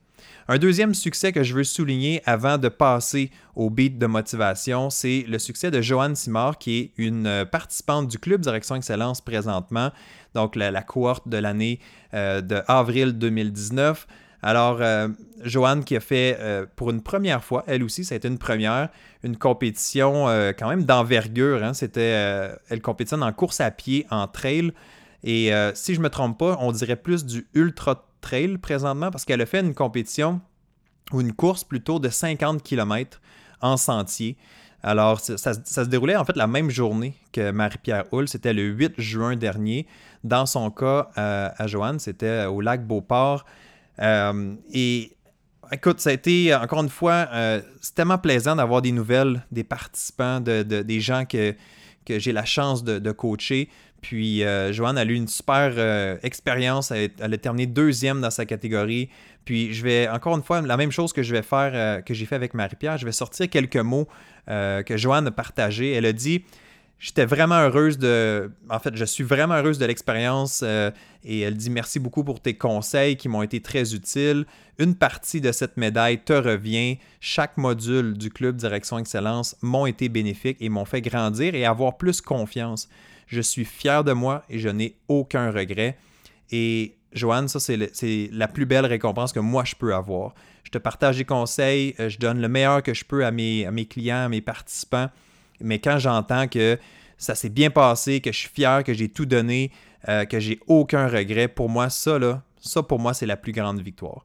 Un 0.49 0.59
deuxième 0.59 0.95
succès 0.95 1.33
que 1.33 1.43
je 1.45 1.55
veux 1.55 1.65
souligner 1.65 2.23
avant 2.27 2.59
de 2.59 2.69
passer 2.69 3.31
au 3.55 3.71
beat 3.71 3.99
de 3.99 4.07
motivation, 4.07 4.91
c'est 4.91 5.25
le 5.29 5.39
succès 5.39 5.71
de 5.71 5.81
Joanne 5.81 6.17
Simard, 6.17 6.59
qui 6.59 6.79
est 6.79 6.93
une 6.97 7.27
euh, 7.27 7.45
participante 7.45 8.09
du 8.09 8.19
Club 8.19 8.41
Direction 8.41 8.75
Excellence 8.75 9.21
présentement, 9.21 9.91
donc 10.35 10.57
la, 10.57 10.83
cohorte 10.83 11.29
de 11.29 11.37
l'année 11.37 11.79
euh, 12.15 12.41
de 12.41 12.63
avril 12.67 13.13
2019. 13.13 14.07
Alors, 14.43 14.79
euh, 14.81 15.09
Joanne 15.45 15.85
qui 15.85 15.97
a 15.97 16.01
fait 16.01 16.39
pour 16.75 16.91
une 16.91 17.03
première 17.03 17.45
fois, 17.45 17.63
elle 17.67 17.83
aussi, 17.83 18.05
ça 18.05 18.15
a 18.15 18.17
été 18.17 18.27
une 18.27 18.39
première, 18.39 18.89
une 19.23 19.37
compétition 19.37 20.25
quand 20.59 20.69
même 20.69 20.85
d'envergure. 20.85 21.63
Hein. 21.63 21.75
C'était, 21.75 22.51
elle 22.71 22.81
compétitionne 22.83 23.23
en 23.23 23.33
course 23.33 23.61
à 23.61 23.71
pied, 23.71 24.07
en 24.11 24.27
trail. 24.27 24.73
Et 25.25 25.53
si 25.75 25.95
je 25.95 25.99
ne 25.99 26.05
me 26.05 26.11
trompe 26.11 26.39
pas, 26.39 26.57
on 26.61 26.73
dirait 26.73 26.97
plus 26.97 27.25
du 27.25 27.47
ultra 27.55 28.10
trail 28.21 28.59
présentement 28.59 29.11
parce 29.11 29.25
qu'elle 29.25 29.41
a 29.41 29.47
fait 29.47 29.61
une 29.61 29.75
compétition 29.75 30.41
ou 31.13 31.21
une 31.21 31.33
course 31.33 31.65
plutôt 31.65 31.99
de 31.99 32.09
50 32.09 32.63
km 32.63 33.21
en 33.61 33.77
sentier. 33.77 34.37
Alors, 34.83 35.21
ça, 35.21 35.37
se 35.55 35.81
déroulait 35.83 36.17
en 36.17 36.25
fait 36.25 36.37
la 36.37 36.47
même 36.47 36.71
journée 36.71 37.15
que 37.33 37.51
Marie-Pierre 37.51 38.05
Hull. 38.13 38.29
C'était 38.29 38.55
le 38.55 38.63
8 38.63 38.95
juin 38.99 39.37
dernier. 39.37 39.87
Dans 40.25 40.47
son 40.47 40.71
cas, 40.71 41.11
euh, 41.19 41.51
à 41.55 41.67
Joanne, 41.67 41.99
c'était 41.99 42.47
au 42.47 42.61
lac 42.61 42.87
Beauport. 42.87 43.45
Euh, 44.01 44.55
et 44.73 45.17
écoute, 45.71 46.01
ça 46.01 46.11
a 46.11 46.13
été, 46.15 46.55
encore 46.55 46.83
une 46.83 46.89
fois, 46.89 47.29
euh, 47.33 47.61
c'est 47.83 47.95
tellement 47.95 48.19
plaisant 48.19 48.57
d'avoir 48.57 48.81
des 48.81 48.93
nouvelles 48.93 49.45
des 49.51 49.65
participants, 49.65 50.41
de, 50.41 50.63
des 50.63 51.01
gens 51.01 51.27
que 51.27 51.55
j'ai 52.09 52.33
la 52.33 52.47
chance 52.47 52.83
de 52.83 53.13
coacher. 53.13 53.69
Puis 54.01 54.45
euh, 54.45 54.73
Joanne 54.73 54.99
a 54.99 55.05
eu 55.05 55.15
une 55.15 55.29
super 55.29 55.73
euh, 55.77 56.17
expérience. 56.23 56.91
Elle, 56.91 57.11
a 57.21 57.39
terminé 57.39 57.67
deuxième 57.67 58.21
dans 58.21 58.31
sa 58.31 58.47
catégorie. 58.47 59.09
Puis 59.45 59.73
je 59.73 59.83
vais, 59.83 60.09
encore 60.09 60.37
une 60.37 60.43
fois, 60.43 60.61
la 60.61 60.77
même 60.77 60.91
chose 60.91 61.13
que 61.13 61.23
je 61.23 61.35
vais 61.35 61.43
faire, 61.43 61.73
euh, 61.75 62.01
que 62.01 62.15
j'ai 62.15 62.27
fait 62.27 62.35
avec 62.35 62.55
Marie-Pierre, 62.55 62.99
je 62.99 63.05
vais 63.05 63.13
sortir 63.13 63.49
quelques 63.49 63.77
mots 63.77 64.09
que 64.49 64.97
Joanne 64.97 65.29
a 65.29 65.31
partagés. 65.31 65.93
Elle 65.93 66.07
a 66.07 66.13
dit 66.13 66.43
J'étais 67.01 67.25
vraiment 67.25 67.55
heureuse 67.55 67.97
de. 67.97 68.53
En 68.69 68.79
fait, 68.79 68.95
je 68.95 69.07
suis 69.07 69.25
vraiment 69.25 69.55
heureuse 69.55 69.79
de 69.79 69.87
l'expérience. 69.87 70.63
et 70.63 71.41
elle 71.41 71.57
dit 71.57 71.71
merci 71.71 71.99
beaucoup 71.99 72.25
pour 72.25 72.41
tes 72.41 72.55
conseils 72.55 73.17
qui 73.17 73.27
m'ont 73.27 73.43
été 73.43 73.63
très 73.63 73.95
utiles. 73.95 74.45
Une 74.79 74.95
partie 74.95 75.41
de 75.41 75.51
cette 75.51 75.79
médaille 75.79 76.23
te 76.23 76.35
revient. 76.35 76.99
Chaque 77.19 77.57
module 77.57 78.19
du 78.19 78.29
club 78.29 78.57
Direction 78.57 78.99
Excellence 78.99 79.57
m'ont 79.63 79.87
été 79.87 80.11
bénéfiques 80.11 80.59
et 80.61 80.69
m'ont 80.69 80.85
fait 80.85 81.01
grandir 81.01 81.55
et 81.55 81.65
avoir 81.65 81.97
plus 81.97 82.21
confiance. 82.21 82.87
Je 83.27 83.41
suis 83.41 83.65
fier 83.65 84.05
de 84.05 84.13
moi 84.13 84.45
et 84.51 84.59
je 84.59 84.69
n'ai 84.69 84.97
aucun 85.09 85.51
regret. 85.51 85.97
Et 86.51 86.97
Joanne, 87.13 87.49
ça, 87.49 87.61
c'est 87.61 88.29
la 88.31 88.47
plus 88.47 88.67
belle 88.67 88.85
récompense 88.85 89.33
que 89.33 89.41
moi, 89.41 89.65
je 89.65 89.75
peux 89.75 89.95
avoir. 89.95 90.35
Je 90.65 90.71
te 90.71 90.79
partage 90.79 91.17
des 91.17 91.25
conseils, 91.25 91.95
euh, 91.99 92.11
je 92.11 92.19
donne 92.19 92.43
le 92.43 92.49
meilleur 92.49 92.83
que 92.83 92.93
je 92.93 93.07
peux 93.07 93.25
à 93.25 93.31
mes 93.31 93.87
clients, 93.89 94.25
à 94.27 94.29
mes 94.29 94.43
participants. 94.43 95.09
Mais 95.63 95.79
quand 95.79 95.99
j'entends 95.99 96.49
que 96.49 96.79
ça 97.19 97.35
s'est 97.35 97.51
bien 97.51 97.71
passé, 97.71 98.21
que 98.21 98.33
je 98.33 98.39
suis 98.39 98.49
fier, 98.49 98.83
que 98.85 98.95
j'ai 98.95 99.09
tout 99.09 99.27
donné, 99.27 99.71
euh, 100.09 100.25
que 100.25 100.41
j'ai 100.41 100.59
aucun 100.67 101.07
regret, 101.09 101.49
pour 101.49 101.69
moi, 101.69 101.91
ça, 101.91 102.19
là, 102.19 102.43
ça, 102.61 102.83
pour 102.83 102.99
moi, 102.99 103.15
c'est 103.15 103.27
la 103.27 103.37
plus 103.37 103.53
grande 103.53 103.81
victoire. 103.81 104.25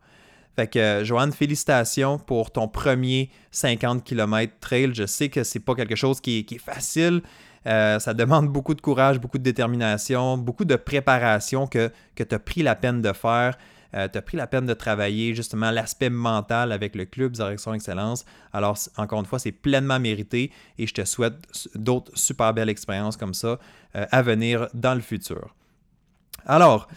Fait 0.55 0.67
que, 0.67 0.79
euh, 0.79 1.03
Joanne, 1.03 1.33
félicitations 1.33 2.17
pour 2.17 2.51
ton 2.51 2.67
premier 2.67 3.29
50 3.51 4.03
km 4.03 4.53
trail. 4.61 4.91
Je 4.93 5.05
sais 5.05 5.27
que 5.27 5.43
c'est 5.43 5.59
pas 5.59 5.75
quelque 5.75 5.95
chose 5.95 6.21
qui 6.21 6.45
est 6.49 6.57
facile. 6.57 7.21
Euh, 7.67 7.99
ça 7.99 8.13
demande 8.13 8.47
beaucoup 8.47 8.73
de 8.73 8.81
courage, 8.81 9.19
beaucoup 9.19 9.37
de 9.37 9.43
détermination, 9.43 10.37
beaucoup 10.37 10.65
de 10.65 10.75
préparation 10.75 11.67
que, 11.67 11.91
que 12.15 12.23
tu 12.23 12.35
as 12.35 12.39
pris 12.39 12.61
la 12.61 12.75
peine 12.75 13.01
de 13.01 13.11
faire. 13.11 13.57
Euh, 13.95 14.07
tu 14.11 14.17
as 14.17 14.21
pris 14.21 14.37
la 14.37 14.47
peine 14.47 14.65
de 14.65 14.73
travailler 14.73 15.33
justement 15.33 15.71
l'aspect 15.71 16.09
mental 16.09 16.71
avec 16.71 16.95
le 16.95 17.05
club 17.05 17.31
Direction 17.31 17.73
Excellence. 17.73 18.25
Alors, 18.51 18.77
encore 18.97 19.19
une 19.19 19.25
fois, 19.25 19.39
c'est 19.39 19.51
pleinement 19.51 19.99
mérité 19.99 20.51
et 20.77 20.85
je 20.85 20.93
te 20.93 21.05
souhaite 21.05 21.35
d'autres 21.75 22.11
super 22.17 22.53
belles 22.53 22.69
expériences 22.69 23.15
comme 23.15 23.33
ça 23.33 23.59
euh, 23.95 24.05
à 24.11 24.21
venir 24.21 24.67
dans 24.73 24.95
le 24.95 25.01
futur. 25.01 25.55
Alors, 26.45 26.87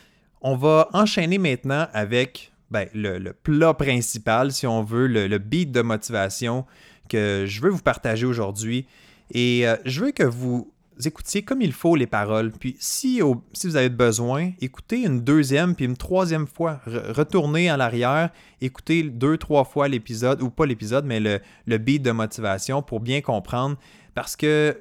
on 0.41 0.57
va 0.57 0.89
enchaîner 0.93 1.39
maintenant 1.39 1.87
avec 1.93 2.53
ben, 2.71 2.89
le, 2.95 3.33
plat 3.33 3.75
principal, 3.75 4.53
si 4.53 4.67
on 4.67 4.83
veut, 4.83 5.07
le, 5.07 5.39
beat 5.39 5.73
de 5.73 5.83
motivation 5.83 6.67
que 7.09 7.45
je 7.47 7.61
veux 7.61 7.71
vous 7.71 7.83
partager 7.83 8.27
aujourd'hui. 8.27 8.87
Et 9.31 9.67
euh, 9.67 9.77
je 9.85 10.05
veux 10.05 10.13
que 10.13 10.25
vous 10.25 10.73
écoutiez 11.07 11.43
comme 11.43 11.63
il 11.63 11.73
faut 11.73 11.97
les 11.97 12.07
paroles. 12.07 12.53
Puis 12.53 12.77
si, 12.79 13.21
vous 13.21 13.77
avez 13.77 13.89
besoin, 13.89 14.51
écoutez 14.61 15.03
une 15.05 15.21
deuxième 15.21 15.75
puis 15.75 15.85
une 15.85 15.97
troisième 15.97 16.47
fois. 16.47 16.81
retournez 16.87 17.71
en 17.71 17.81
arrière, 17.81 18.31
écoutez 18.61 19.03
deux, 19.03 19.37
trois 19.37 19.65
fois 19.65 19.89
l'épisode, 19.89 20.43
ou 20.43 20.51
pas 20.51 20.67
l'épisode, 20.67 21.05
mais 21.05 21.21
le, 21.21 21.41
le 21.67 21.79
beat 21.79 22.03
de 22.03 22.11
motivation 22.11 22.83
pour 22.83 23.01
bien 23.01 23.21
comprendre. 23.21 23.77
Parce 24.15 24.37
que 24.37 24.77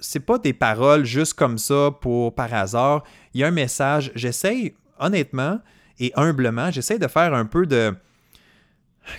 c'est 0.00 0.20
pas 0.20 0.38
des 0.38 0.52
paroles 0.52 1.04
juste 1.04 1.34
comme 1.34 1.58
ça 1.58 1.90
pour 2.00 2.34
par 2.34 2.52
hasard. 2.54 3.04
Il 3.34 3.40
y 3.40 3.44
a 3.44 3.48
un 3.48 3.52
message. 3.52 4.12
J'essaye, 4.14 4.74
honnêtement 4.98 5.60
et 5.98 6.12
humblement, 6.16 6.70
j'essaie 6.70 6.98
de 6.98 7.08
faire 7.08 7.34
un 7.34 7.44
peu 7.44 7.66
de. 7.66 7.94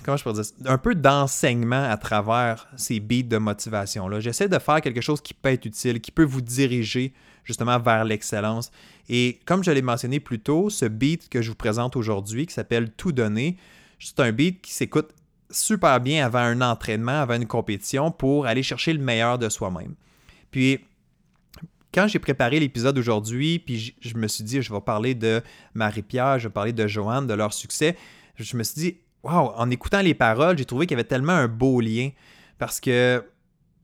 Comment 0.04 0.18
je 0.18 0.24
pourrais 0.24 0.42
dire 0.42 0.52
Un 0.66 0.78
peu 0.78 0.96
d'enseignement 0.96 1.84
à 1.84 1.98
travers 1.98 2.68
ces 2.76 3.00
beats 3.00 3.24
de 3.24 3.38
motivation-là. 3.38 4.20
J'essaie 4.20 4.48
de 4.48 4.60
faire 4.60 4.82
quelque 4.82 5.02
chose 5.02 5.22
qui 5.22 5.34
peut 5.34 5.50
être 5.50 5.66
utile, 5.66 6.02
qui 6.02 6.12
peut 6.12 6.24
vous 6.24 6.42
diriger 6.42 7.14
justement 7.44 7.80
vers 7.80 8.06
l'excellence. 8.06 8.72
Et 9.10 9.40
comme 9.46 9.64
je 9.64 9.72
l'ai 9.72 9.82
mentionné 9.82 10.20
plus 10.20 10.40
tôt, 10.40 10.70
ce 10.70 10.86
beat 10.86 11.30
que 11.30 11.42
je 11.42 11.50
vous 11.50 11.56
présente 11.56 11.96
aujourd'hui, 11.96 12.46
qui 12.46 12.54
s'appelle 12.54 12.92
Tout 12.92 13.12
donner, 13.12 13.58
c'est 14.00 14.20
un 14.20 14.32
beat 14.32 14.62
qui 14.62 14.72
s'écoute 14.72 15.10
super 15.50 16.00
bien 16.00 16.26
avant 16.26 16.40
un 16.40 16.62
entraînement, 16.62 17.22
avant 17.22 17.36
une 17.36 17.48
compétition, 17.48 18.12
pour 18.12 18.46
aller 18.46 18.64
chercher 18.64 18.94
le 18.94 19.00
meilleur 19.00 19.40
de 19.40 19.50
soi-même. 19.50 19.96
Puis, 20.52 20.80
quand 21.94 22.08
j'ai 22.08 22.20
préparé 22.20 22.60
l'épisode 22.60 22.98
aujourd'hui, 22.98 23.60
puis 23.60 23.96
je, 24.00 24.16
me 24.16 24.28
suis 24.28 24.44
dit, 24.44 24.62
je 24.62 24.72
vais 24.72 24.82
parler 24.82 25.16
de 25.16 25.42
Marie-Pierre, 25.74 26.38
je 26.38 26.48
vais 26.48 26.54
parler 26.54 26.74
de 26.74 26.86
Joanne, 26.88 27.26
de 27.26 27.34
leur 27.34 27.52
succès, 27.52 27.98
je 28.36 28.56
me 28.56 28.64
suis 28.64 28.80
dit, 28.80 28.98
waouh, 29.24 29.52
en 29.56 29.70
écoutant 29.70 30.02
les 30.02 30.14
paroles, 30.14 30.58
j'ai 30.58 30.66
trouvé 30.66 30.86
qu'il 30.86 30.96
y 30.96 31.00
avait 31.00 31.08
tellement 31.08 31.34
un 31.34 31.48
beau 31.48 31.82
lien. 31.82 32.10
Parce 32.58 32.80
que, 32.80 33.24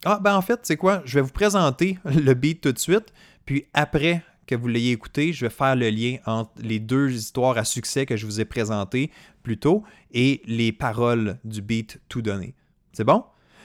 ah, 0.04 0.20
ben 0.22 0.36
en 0.36 0.42
fait, 0.42 0.60
c'est 0.64 0.78
quoi, 0.78 1.02
je 1.06 1.16
vais 1.16 1.22
vous 1.22 1.32
présenter 1.32 1.98
le 2.06 2.34
beat 2.34 2.62
tout 2.62 2.72
de 2.72 2.80
suite, 2.80 3.14
puis 3.46 3.66
après 3.74 4.24
que 4.46 4.56
vous 4.56 4.68
l'ayez 4.68 4.92
écouté, 4.92 5.34
je 5.34 5.46
vais 5.46 5.50
faire 5.50 5.76
le 5.76 5.90
lien 5.90 6.18
entre 6.26 6.52
les 6.60 6.80
deux 6.80 7.12
histoires 7.12 7.58
à 7.58 7.64
succès 7.64 8.06
que 8.06 8.16
je 8.16 8.26
vous 8.26 8.40
ai 8.40 8.46
présentées 8.46 9.12
plus 9.44 9.58
tôt 9.58 9.84
et 10.12 10.42
les 10.46 10.72
paroles 10.72 11.40
du 11.44 11.62
beat 11.62 12.00
tout 12.10 12.22
donné. 12.22 12.54
C'est 12.94 13.04
bon? 13.04 13.24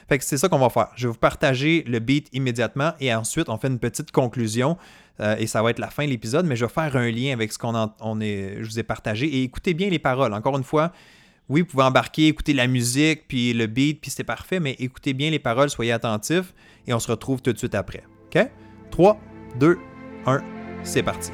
Fait 0.09 0.17
que 0.17 0.23
c'est 0.23 0.37
ça 0.37 0.49
qu'on 0.49 0.57
va 0.57 0.69
faire. 0.69 0.89
Je 0.95 1.07
vais 1.07 1.13
vous 1.13 1.19
partager 1.19 1.83
le 1.87 1.99
beat 1.99 2.27
immédiatement 2.33 2.93
et 2.99 3.13
ensuite 3.13 3.47
on 3.47 3.57
fait 3.57 3.67
une 3.67 3.79
petite 3.79 4.11
conclusion 4.11 4.77
euh, 5.19 5.35
et 5.37 5.47
ça 5.47 5.61
va 5.61 5.69
être 5.69 5.79
la 5.79 5.89
fin 5.89 6.03
de 6.03 6.09
l'épisode, 6.09 6.45
mais 6.45 6.55
je 6.55 6.65
vais 6.65 6.71
faire 6.71 6.95
un 6.95 7.09
lien 7.11 7.31
avec 7.31 7.53
ce 7.53 7.57
qu'on 7.57 7.73
je 7.73 8.63
vous 8.63 8.79
ai 8.79 8.83
partagé 8.83 9.27
et 9.27 9.43
écoutez 9.43 9.73
bien 9.73 9.89
les 9.89 9.99
paroles. 9.99 10.33
Encore 10.33 10.57
une 10.57 10.63
fois, 10.63 10.91
oui, 11.51 11.61
vous 11.61 11.67
pouvez 11.67 11.83
embarquer, 11.83 12.27
écouter 12.27 12.53
la 12.53 12.65
musique, 12.65 13.27
puis 13.27 13.53
le 13.53 13.67
beat, 13.67 13.99
puis 13.99 14.09
c'est 14.09 14.23
parfait, 14.23 14.61
mais 14.61 14.75
écoutez 14.79 15.13
bien 15.13 15.29
les 15.29 15.39
paroles, 15.39 15.69
soyez 15.69 15.91
attentifs 15.91 16.53
et 16.87 16.93
on 16.93 16.99
se 16.99 17.11
retrouve 17.11 17.41
tout 17.41 17.51
de 17.51 17.57
suite 17.57 17.75
après. 17.75 18.03
OK? 18.33 18.49
3, 18.89 19.19
2, 19.59 19.77
1, 20.25 20.41
c'est 20.83 21.03
parti. 21.03 21.31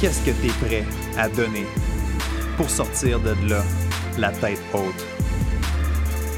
qu'est-ce 0.00 0.20
que 0.26 0.30
tu 0.30 0.46
es 0.46 0.66
prêt 0.66 0.84
à 1.16 1.28
donner 1.30 1.64
pour 2.58 2.68
sortir 2.68 3.18
de 3.20 3.34
là 3.48 3.62
la 4.18 4.30
tête 4.30 4.60
haute? 4.74 5.06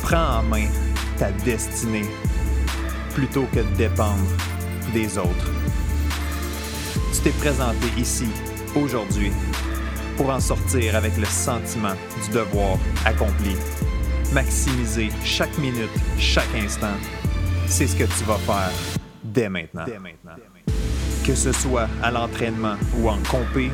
Prends 0.03 0.39
en 0.39 0.43
main 0.45 0.69
ta 1.19 1.33
destinée 1.33 2.07
plutôt 3.15 3.47
que 3.53 3.59
de 3.61 3.77
dépendre 3.77 4.25
des 4.93 5.19
autres. 5.19 5.51
Tu 7.15 7.21
t'es 7.21 7.31
présenté 7.31 7.87
ici, 7.97 8.29
aujourd'hui, 8.77 9.33
pour 10.17 10.31
en 10.31 10.41
sortir 10.41 10.97
avec 10.97 11.17
le 11.17 11.25
sentiment 11.25 11.95
du 12.25 12.31
devoir 12.31 12.79
accompli. 13.05 13.57
Maximiser 14.33 15.11
chaque 15.25 15.57
minute, 15.59 15.91
chaque 16.19 16.55
instant, 16.55 16.97
c'est 17.67 17.87
ce 17.87 17.97
que 17.97 18.05
tu 18.05 18.25
vas 18.25 18.39
faire 18.39 18.73
dès 19.23 19.49
maintenant. 19.49 19.85
Dès 19.87 19.99
maintenant. 19.99 20.37
Que 21.25 21.35
ce 21.35 21.53
soit 21.53 21.89
à 22.03 22.11
l'entraînement 22.11 22.77
ou 22.99 23.09
en 23.09 23.19
compé, 23.31 23.71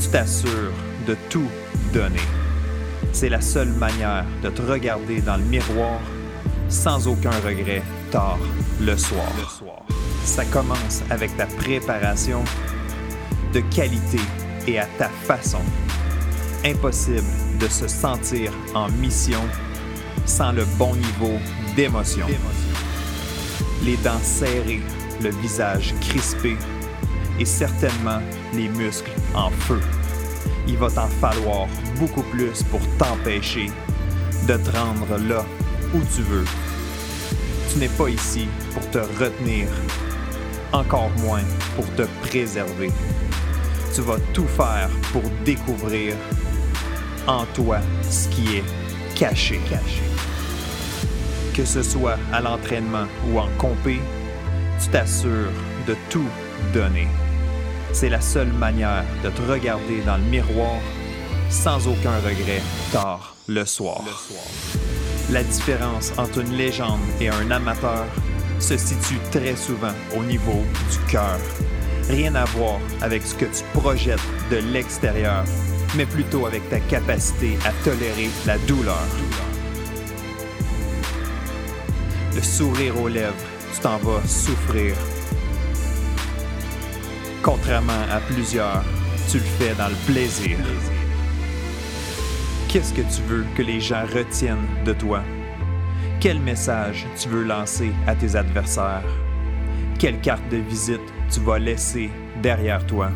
tu 0.00 0.08
t'assures 0.08 0.72
de 1.06 1.16
tout 1.28 1.48
donner. 1.92 2.16
C'est 3.12 3.28
la 3.28 3.40
seule 3.40 3.72
manière 3.72 4.24
de 4.42 4.48
te 4.50 4.62
regarder 4.62 5.20
dans 5.20 5.36
le 5.36 5.44
miroir 5.44 6.00
sans 6.68 7.08
aucun 7.08 7.36
regret 7.44 7.82
tard 8.10 8.38
le 8.80 8.96
soir. 8.96 9.26
Le 9.36 9.44
soir. 9.44 9.82
Ça 10.28 10.44
commence 10.44 11.02
avec 11.10 11.36
ta 11.36 11.46
préparation 11.46 12.44
de 13.52 13.60
qualité 13.74 14.20
et 14.68 14.78
à 14.78 14.86
ta 14.98 15.08
façon. 15.08 15.62
Impossible 16.64 17.26
de 17.58 17.66
se 17.66 17.88
sentir 17.88 18.52
en 18.74 18.88
mission 18.90 19.40
sans 20.26 20.52
le 20.52 20.64
bon 20.76 20.94
niveau 20.94 21.38
d'émotion. 21.74 22.26
Les 23.82 23.96
dents 23.96 24.22
serrées 24.22 24.82
le 25.22 25.30
visage 25.30 25.94
crispé 26.02 26.56
et 27.40 27.44
certainement 27.44 28.20
les 28.54 28.68
muscles 28.68 29.10
en 29.34 29.50
feu. 29.50 29.80
Il 30.68 30.76
va 30.76 30.90
t'en 30.90 31.08
falloir 31.08 31.66
beaucoup 31.98 32.22
plus 32.22 32.62
pour 32.64 32.80
t'empêcher 32.98 33.72
de 34.46 34.56
te 34.56 34.76
rendre 34.76 35.18
là 35.26 35.44
où 35.94 36.00
tu 36.14 36.22
veux. 36.22 36.44
Tu 37.72 37.78
n'es 37.78 37.88
pas 37.88 38.08
ici 38.08 38.46
pour 38.74 38.88
te 38.90 38.98
retenir, 38.98 39.68
encore 40.72 41.10
moins 41.18 41.44
pour 41.76 41.86
te 41.94 42.02
préserver. 42.22 42.90
Tu 43.94 44.00
vas 44.02 44.18
tout 44.32 44.46
faire 44.46 44.88
pour 45.12 45.22
découvrir 45.44 46.14
en 47.26 47.44
toi 47.54 47.78
ce 48.02 48.28
qui 48.28 48.56
est 48.56 48.64
caché. 49.14 49.60
caché. 49.68 50.02
Que 51.54 51.64
ce 51.64 51.82
soit 51.82 52.18
à 52.32 52.40
l'entraînement 52.40 53.06
ou 53.28 53.38
en 53.38 53.48
compé, 53.58 54.00
tu 54.80 54.88
t'assures 54.88 55.50
de 55.86 55.96
tout 56.10 56.28
donner. 56.72 57.08
C'est 57.92 58.10
la 58.10 58.20
seule 58.20 58.52
manière 58.52 59.04
de 59.24 59.30
te 59.30 59.42
regarder 59.42 60.00
dans 60.06 60.18
le 60.18 60.24
miroir 60.24 60.80
sans 61.50 61.88
aucun 61.88 62.16
regret 62.18 62.62
tard 62.92 63.34
le 63.48 63.64
soir. 63.64 64.02
La 65.30 65.42
différence 65.42 66.12
entre 66.18 66.40
une 66.40 66.52
légende 66.52 67.00
et 67.20 67.28
un 67.28 67.50
amateur 67.50 68.06
se 68.58 68.76
situe 68.76 69.18
très 69.30 69.56
souvent 69.56 69.92
au 70.16 70.22
niveau 70.22 70.64
du 70.90 70.98
cœur. 71.10 71.38
Rien 72.08 72.34
à 72.34 72.44
voir 72.46 72.80
avec 73.00 73.22
ce 73.22 73.34
que 73.34 73.44
tu 73.44 73.62
projettes 73.74 74.20
de 74.50 74.56
l'extérieur, 74.56 75.44
mais 75.96 76.06
plutôt 76.06 76.46
avec 76.46 76.68
ta 76.70 76.80
capacité 76.80 77.58
à 77.64 77.72
tolérer 77.84 78.30
la 78.46 78.58
douleur. 78.58 79.06
Le 82.34 82.42
sourire 82.42 83.00
aux 83.00 83.08
lèvres 83.08 83.34
tu 83.74 83.80
t'en 83.80 83.98
vas 83.98 84.26
souffrir. 84.26 84.94
Contrairement 87.42 88.04
à 88.10 88.20
plusieurs, 88.20 88.84
tu 89.30 89.38
le 89.38 89.44
fais 89.44 89.74
dans 89.74 89.88
le 89.88 90.12
plaisir. 90.12 90.58
Qu'est-ce 92.68 92.92
que 92.92 93.02
tu 93.02 93.22
veux 93.22 93.44
que 93.56 93.62
les 93.62 93.80
gens 93.80 94.04
retiennent 94.12 94.66
de 94.84 94.92
toi? 94.92 95.22
Quel 96.20 96.40
message 96.40 97.06
tu 97.16 97.28
veux 97.28 97.44
lancer 97.44 97.92
à 98.08 98.16
tes 98.16 98.34
adversaires? 98.34 99.04
Quelle 100.00 100.20
carte 100.20 100.42
de 100.50 100.56
visite 100.56 101.00
tu 101.30 101.38
vas 101.38 101.60
laisser 101.60 102.10
derrière 102.42 102.84
toi? 102.84 103.12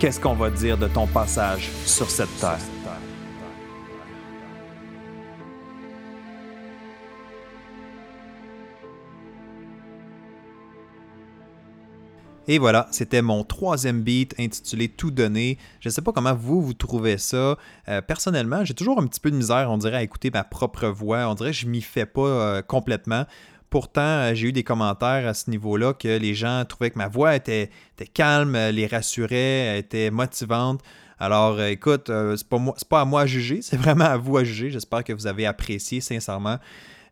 Qu'est-ce 0.00 0.18
qu'on 0.18 0.34
va 0.34 0.50
dire 0.50 0.76
de 0.76 0.88
ton 0.88 1.06
passage 1.06 1.70
sur 1.84 2.10
cette 2.10 2.36
terre? 2.40 2.75
Et 12.48 12.58
voilà, 12.58 12.86
c'était 12.92 13.22
mon 13.22 13.42
troisième 13.42 14.02
beat 14.02 14.34
intitulé 14.38 14.88
Tout 14.88 15.10
donner. 15.10 15.58
Je 15.80 15.88
ne 15.88 15.92
sais 15.92 16.00
pas 16.00 16.12
comment 16.12 16.34
vous, 16.34 16.62
vous 16.62 16.74
trouvez 16.74 17.18
ça. 17.18 17.56
Euh, 17.88 18.00
personnellement, 18.00 18.64
j'ai 18.64 18.74
toujours 18.74 19.00
un 19.00 19.06
petit 19.08 19.18
peu 19.18 19.32
de 19.32 19.36
misère, 19.36 19.68
on 19.70 19.78
dirait, 19.78 19.96
à 19.96 20.02
écouter 20.02 20.30
ma 20.30 20.44
propre 20.44 20.86
voix. 20.86 21.28
On 21.28 21.34
dirait 21.34 21.50
que 21.50 21.56
je 21.56 21.66
m'y 21.66 21.82
fais 21.82 22.06
pas 22.06 22.20
euh, 22.20 22.62
complètement. 22.62 23.24
Pourtant, 23.68 24.00
euh, 24.00 24.34
j'ai 24.34 24.48
eu 24.48 24.52
des 24.52 24.62
commentaires 24.62 25.26
à 25.26 25.34
ce 25.34 25.50
niveau-là 25.50 25.92
que 25.92 26.18
les 26.18 26.34
gens 26.34 26.64
trouvaient 26.68 26.90
que 26.90 26.98
ma 26.98 27.08
voix 27.08 27.34
était, 27.34 27.70
calme, 28.14 28.56
les 28.56 28.86
rassurait, 28.86 29.80
était 29.80 30.12
motivante. 30.12 30.82
Alors, 31.18 31.60
écoute, 31.62 32.10
c'est 32.36 32.48
pas, 32.48 32.58
pas 32.88 33.00
à 33.00 33.04
moi 33.04 33.22
à 33.22 33.26
juger, 33.26 33.62
c'est 33.62 33.76
vraiment 33.78 34.04
à 34.04 34.16
vous 34.16 34.36
à 34.36 34.44
juger. 34.44 34.70
J'espère 34.70 35.04
que 35.04 35.12
vous 35.12 35.26
avez 35.26 35.46
apprécié 35.46 36.00
sincèrement. 36.00 36.58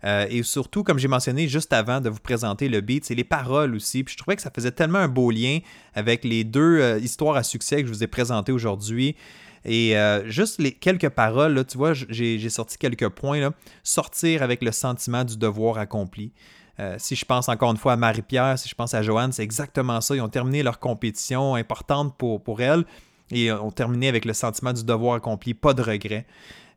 Euh, 0.05 0.27
et 0.29 0.43
surtout, 0.43 0.83
comme 0.83 0.99
j'ai 0.99 1.09
mentionné 1.09 1.49
juste 1.49 1.73
avant 1.73 2.01
de 2.01 2.11
vous 2.11 2.21
présenter 2.21 2.69
le 2.69 2.81
beat, 2.83 3.07
c'est 3.07 3.15
les 3.15 3.25
paroles 3.25 3.75
aussi. 3.75 4.05
Puis 4.05 4.13
je 4.13 4.19
trouvais 4.19 4.37
que 4.37 4.43
ça 4.43 4.51
faisait 4.55 4.71
tellement 4.71 4.99
un 4.99 5.09
beau 5.09 5.31
lien 5.31 5.61
avec 5.95 6.25
les 6.25 6.45
deux 6.45 6.81
euh, 6.81 6.99
histoires 6.99 7.37
à 7.37 7.43
succès 7.43 7.81
que 7.81 7.89
je 7.89 7.93
vous 7.93 8.05
ai 8.05 8.07
présentées 8.07 8.53
aujourd'hui. 8.53 9.17
Et 9.65 9.97
euh, 9.97 10.29
juste 10.29 10.61
les 10.61 10.73
quelques 10.73 11.09
paroles, 11.09 11.55
là, 11.55 11.65
tu 11.65 11.79
vois, 11.79 11.95
j'ai 11.95 12.51
sorti 12.51 12.77
quelques 12.77 13.09
points. 13.09 13.51
Sortir 13.83 14.43
avec 14.43 14.63
le 14.63 14.73
sentiment 14.73 15.25
du 15.25 15.39
devoir 15.39 15.79
accompli. 15.79 16.33
Euh, 16.81 16.97
si 16.99 17.15
je 17.17 17.25
pense 17.25 17.49
encore 17.49 17.71
une 17.71 17.77
fois 17.77 17.93
à 17.93 17.97
Marie-Pierre, 17.97 18.59
si 18.59 18.69
je 18.69 18.75
pense 18.75 18.93
à 18.95 19.03
Joanne, 19.03 19.33
c'est 19.33 19.45
exactement 19.45 20.01
ça. 20.01 20.15
Ils 20.17 20.21
ont 20.21 20.29
terminé 20.29 20.63
leur 20.63 20.81
compétition 20.81 21.55
importante 21.55 22.15
pour, 22.19 22.61
elles 22.61 22.85
et 23.31 23.53
ont 23.53 23.71
terminé 23.71 24.09
avec 24.09 24.25
le 24.25 24.33
sentiment 24.33 24.73
du 24.73 24.85
devoir 24.85 25.15
accompli, 25.17 25.55
pas 25.55 25.75
de 25.75 25.83
regret. 25.83 26.27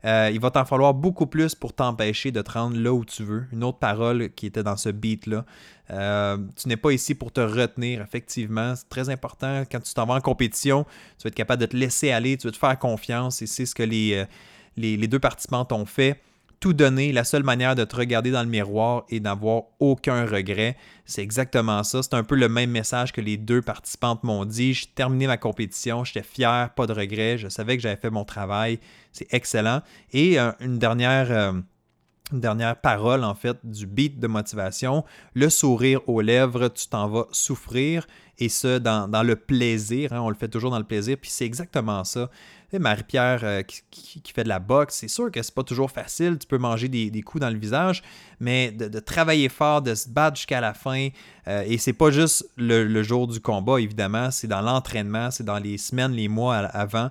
Euh, 0.06 0.30
il 0.32 0.40
va 0.40 0.52
t'en 0.52 0.64
falloir 0.64 0.94
beaucoup 0.94 1.26
plus 1.26 1.56
pour 1.56 1.74
t'empêcher 1.74 2.32
de 2.32 2.42
te 2.42 2.52
rendre 2.52 2.78
là 2.78 2.94
où 2.94 3.04
tu 3.04 3.24
veux. 3.24 3.46
Une 3.52 3.64
autre 3.64 3.80
parole 3.80 4.30
qui 4.30 4.46
était 4.46 4.64
dans 4.64 4.78
ce 4.78 4.90
beat-là. 4.90 5.44
Euh, 5.90 6.38
tu 6.56 6.70
n'es 6.70 6.78
pas 6.78 6.92
ici 6.92 7.16
pour 7.16 7.32
te 7.32 7.42
retenir, 7.42 8.02
effectivement. 8.02 8.76
C'est 8.76 8.90
très 8.90 9.10
important. 9.10 9.64
Quand 9.72 9.80
tu 9.80 9.94
t'en 9.94 10.06
vas 10.06 10.16
en 10.16 10.22
compétition, 10.22 10.86
tu 11.18 11.24
vas 11.24 11.30
être 11.30 11.36
capable 11.36 11.62
de 11.62 11.66
te 11.66 11.76
laisser 11.76 12.12
aller, 12.12 12.38
tu 12.38 12.48
vas 12.48 12.52
te 12.52 12.58
faire 12.58 12.78
confiance 12.78 13.42
et 13.42 13.48
c'est 13.48 13.66
ce 13.66 13.74
que 13.74 13.84
les 13.84 15.08
deux 15.08 15.20
participants 15.20 15.68
ont 15.72 15.86
fait 15.86 16.22
tout 16.60 16.74
donner, 16.74 17.12
la 17.12 17.24
seule 17.24 17.44
manière 17.44 17.76
de 17.76 17.84
te 17.84 17.96
regarder 17.96 18.32
dans 18.32 18.42
le 18.42 18.50
miroir 18.50 19.06
et 19.10 19.20
d'avoir 19.20 19.64
aucun 19.80 20.26
regret. 20.26 20.76
C'est 21.06 21.22
exactement 21.22 21.84
ça. 21.84 22.04
C'est 22.04 22.14
un 22.14 22.24
peu 22.24 22.36
le 22.36 22.50
même 22.50 22.72
message 22.72 23.12
que 23.14 23.22
les 23.22 23.38
deux 23.38 23.62
participantes 23.62 24.24
m'ont 24.24 24.46
dit. 24.46 24.74
J'ai 24.74 24.88
terminé 24.88 25.28
ma 25.28 25.38
compétition, 25.38 26.04
j'étais 26.04 26.24
fier, 26.24 26.74
pas 26.76 26.88
de 26.88 26.94
regret, 26.94 27.38
je 27.38 27.48
savais 27.48 27.78
que 27.78 27.84
j'avais 27.84 28.00
fait 28.00 28.10
mon 28.10 28.26
travail. 28.26 28.80
C'est 29.12 29.34
excellent. 29.34 29.82
Et 30.12 30.40
euh, 30.40 30.52
une 30.60 30.80
dernière... 30.80 31.32
Euh, 31.32 31.54
dernière 32.32 32.76
parole 32.76 33.24
en 33.24 33.36
fait 33.36 33.58
du 33.64 33.88
beat 33.88 34.20
de 34.20 34.28
motivation, 34.28 35.06
le 35.34 35.50
sourire 35.50 36.02
aux 36.08 36.22
lèvres, 36.22 36.68
tu 36.70 36.88
t'en 36.88 37.08
vas 37.08 37.28
souffrir 37.32 38.06
et 38.40 38.50
ce 38.50 38.78
dans, 38.78 39.24
le 39.24 39.36
plaisir, 39.36 40.14
hein. 40.14 40.22
on 40.22 40.30
le 40.30 40.36
fait 40.36 40.48
toujours 40.48 40.70
dans 40.70 40.78
le 40.78 40.84
plaisir, 40.84 41.18
puis 41.20 41.32
c'est 41.32 41.46
exactement 41.46 42.04
ça. 42.04 42.30
Marie-Pierre 42.74 43.40
euh, 43.44 43.62
qui, 43.64 44.22
fait 44.36 44.44
de 44.44 44.50
la 44.50 44.60
boxe, 44.60 44.96
c'est 44.96 45.08
sûr 45.08 45.32
que 45.32 45.42
c'est 45.42 45.56
pas 45.56 45.64
toujours 45.64 45.90
facile, 45.90 46.38
tu 46.38 46.46
peux 46.46 46.58
manger 46.58 46.90
des, 46.90 47.22
coups 47.22 47.42
dans 47.42 47.50
le 47.50 47.58
visage, 47.58 48.04
mais 48.40 48.72
de, 48.72 49.00
travailler 49.00 49.50
fort, 49.50 49.82
de 49.82 49.96
se 49.96 50.10
battre 50.10 50.36
jusqu'à 50.36 50.62
la 50.62 50.74
fin, 50.74 51.08
euh, 51.48 51.64
et 51.66 51.78
c'est 51.78 51.94
pas 51.94 52.12
juste 52.12 52.48
le, 52.58 53.02
jour 53.04 53.28
du 53.28 53.40
combat, 53.40 53.80
évidemment, 53.80 54.30
c'est 54.32 54.48
dans 54.48 54.62
l'entraînement, 54.62 55.32
c'est 55.32 55.46
dans 55.46 55.60
les 55.60 55.78
semaines, 55.78 56.12
les 56.12 56.28
mois 56.28 56.58
avant. 56.58 57.10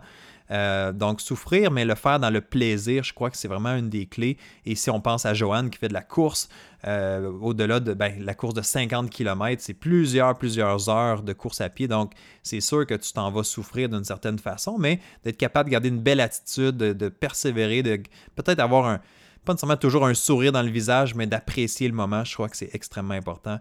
Euh, 0.51 0.93
donc, 0.93 1.21
souffrir, 1.21 1.71
mais 1.71 1.85
le 1.85 1.95
faire 1.95 2.21
dans 2.21 2.31
le 2.31 2.41
plaisir, 2.41 3.03
je 3.05 3.13
crois 3.13 3.31
que 3.31 3.37
c'est 3.37 3.49
vraiment 3.49 3.75
une 3.75 3.89
des 3.89 4.07
clés. 4.07 4.37
Et 4.65 4.75
si 4.75 4.91
on 4.91 5.01
pense 5.01 5.27
à 5.27 5.35
Joanne 5.35 5.71
qui 5.71 5.79
fait 5.79 5.89
de 5.89 5.95
la 5.95 6.03
course, 6.03 6.49
euh, 6.87 7.31
au-delà 7.41 7.81
de 7.81 7.95
ben, 7.95 8.15
la 8.21 8.35
course 8.35 8.55
de 8.55 8.63
50 8.63 9.11
km, 9.11 9.61
c'est 9.63 9.75
plusieurs, 9.75 10.37
plusieurs 10.37 10.89
heures 10.89 11.23
de 11.23 11.33
course 11.33 11.61
à 11.61 11.69
pied. 11.69 11.89
Donc, 11.89 12.13
c'est 12.43 12.61
sûr 12.61 12.87
que 12.87 12.95
tu 12.95 13.13
t'en 13.13 13.31
vas 13.31 13.43
souffrir 13.43 13.89
d'une 13.89 14.05
certaine 14.05 14.39
façon, 14.39 14.79
mais 14.79 15.01
d'être 15.25 15.37
capable 15.37 15.69
de 15.69 15.73
garder 15.73 15.89
une 15.89 16.01
belle 16.01 16.21
attitude, 16.21 16.77
de, 16.77 17.09
persévérer, 17.09 17.83
de 17.83 18.01
peut-être 18.37 18.61
avoir 18.61 18.87
un, 18.87 19.01
pas 19.45 19.53
nécessairement 19.53 19.77
toujours 19.77 20.07
un 20.07 20.15
sourire 20.15 20.53
dans 20.53 20.63
le 20.63 20.71
visage, 20.71 21.15
mais 21.15 21.27
d'apprécier 21.27 21.89
le 21.89 21.95
moment, 21.95 22.25
je 22.25 22.35
crois 22.35 22.49
que 22.49 22.57
c'est 22.57 22.75
extrêmement 22.75 23.15
important. 23.15 23.59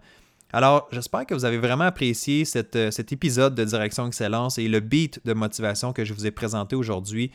Alors, 0.53 0.87
j'espère 0.91 1.25
que 1.25 1.33
vous 1.33 1.45
avez 1.45 1.57
vraiment 1.57 1.85
apprécié 1.85 2.43
euh, 2.75 2.91
cet 2.91 3.11
épisode 3.11 3.55
de 3.55 3.63
Direction 3.63 4.07
Excellence 4.07 4.57
et 4.57 4.67
le 4.67 4.79
beat 4.79 5.19
de 5.25 5.33
motivation 5.33 5.91
que 5.91 6.05
je 6.05 6.13
vous 6.13 6.25
ai 6.25 6.31
présenté 6.31 6.75
aujourd'hui. 6.75 7.31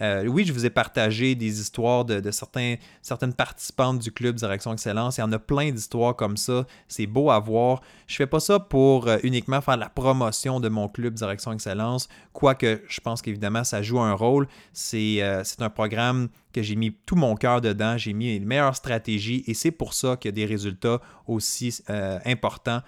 Euh, 0.00 0.26
oui, 0.26 0.44
je 0.44 0.52
vous 0.52 0.66
ai 0.66 0.70
partagé 0.70 1.34
des 1.34 1.60
histoires 1.60 2.04
de, 2.04 2.30
certaines 2.30 3.32
participantes 3.36 3.98
du 3.98 4.12
club 4.12 4.36
Direction 4.36 4.72
Excellence. 4.72 5.18
Il 5.18 5.20
y 5.20 5.24
en 5.24 5.32
a 5.32 5.38
plein 5.38 5.70
d'histoires 5.70 6.16
comme 6.16 6.36
ça. 6.36 6.66
C'est 6.88 7.06
beau 7.06 7.30
à 7.30 7.38
voir. 7.38 7.80
Je 8.06 8.16
fais 8.16 8.26
pas 8.26 8.40
ça 8.40 8.58
pour 8.58 9.08
euh, 9.08 9.18
uniquement 9.22 9.60
faire 9.60 9.76
la 9.76 9.88
promotion 9.88 10.60
de 10.60 10.68
mon 10.68 10.88
club 10.88 11.14
Direction 11.14 11.52
Excellence, 11.52 12.08
quoique 12.32 12.82
je 12.88 13.00
pense 13.00 13.22
qu'évidemment 13.22 13.64
ça 13.64 13.82
joue 13.82 14.00
un 14.00 14.14
rôle. 14.14 14.48
C'est 14.72 15.22
euh, 15.22 15.42
un 15.60 15.70
programme 15.70 16.28
que 16.52 16.62
j'ai 16.62 16.76
mis 16.76 16.92
tout 17.06 17.16
mon 17.16 17.34
cœur 17.36 17.60
dedans. 17.60 17.96
J'ai 17.96 18.12
mis 18.12 18.38
les 18.38 18.44
meilleures 18.44 18.76
stratégies 18.76 19.44
et 19.46 19.54
c'est 19.54 19.70
pour 19.70 19.94
ça 19.94 20.16
qu'il 20.16 20.28
y 20.28 20.32
a 20.32 20.32
des 20.32 20.46
résultats 20.46 21.00
aussi 21.26 21.82
importants. 22.24 22.80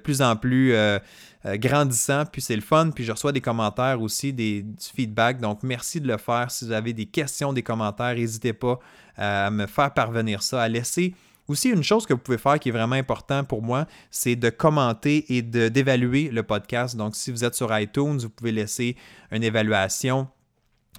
plus 0.03 0.21
en 0.21 0.35
plus 0.35 0.73
euh, 0.73 0.99
euh, 1.45 1.57
grandissant. 1.57 2.25
Puis 2.25 2.41
c'est 2.41 2.55
le 2.55 2.61
fun. 2.61 2.91
Puis 2.91 3.05
je 3.05 3.11
reçois 3.11 3.31
des 3.31 3.41
commentaires 3.41 4.01
aussi, 4.01 4.33
des, 4.33 4.61
du 4.61 4.85
feedback. 4.95 5.39
Donc, 5.39 5.63
merci 5.63 6.01
de 6.01 6.07
le 6.07 6.17
faire. 6.17 6.51
Si 6.51 6.65
vous 6.65 6.71
avez 6.71 6.93
des 6.93 7.05
questions, 7.05 7.53
des 7.53 7.63
commentaires, 7.63 8.15
n'hésitez 8.15 8.53
pas 8.53 8.79
à 9.15 9.49
me 9.51 9.67
faire 9.67 9.93
parvenir 9.93 10.43
ça, 10.43 10.61
à 10.61 10.67
laisser 10.67 11.13
aussi, 11.47 11.69
une 11.69 11.83
chose 11.83 12.05
que 12.05 12.13
vous 12.13 12.19
pouvez 12.19 12.37
faire 12.37 12.59
qui 12.59 12.69
est 12.69 12.71
vraiment 12.71 12.95
important 12.95 13.43
pour 13.43 13.61
moi, 13.61 13.85
c'est 14.11 14.35
de 14.35 14.49
commenter 14.49 15.25
et 15.35 15.41
d'évaluer 15.41 16.29
le 16.29 16.43
podcast. 16.43 16.95
Donc, 16.95 17.15
si 17.15 17.31
vous 17.31 17.43
êtes 17.43 17.55
sur 17.55 17.77
iTunes, 17.77 18.17
vous 18.17 18.29
pouvez 18.29 18.51
laisser 18.51 18.95
une 19.31 19.43
évaluation. 19.43 20.27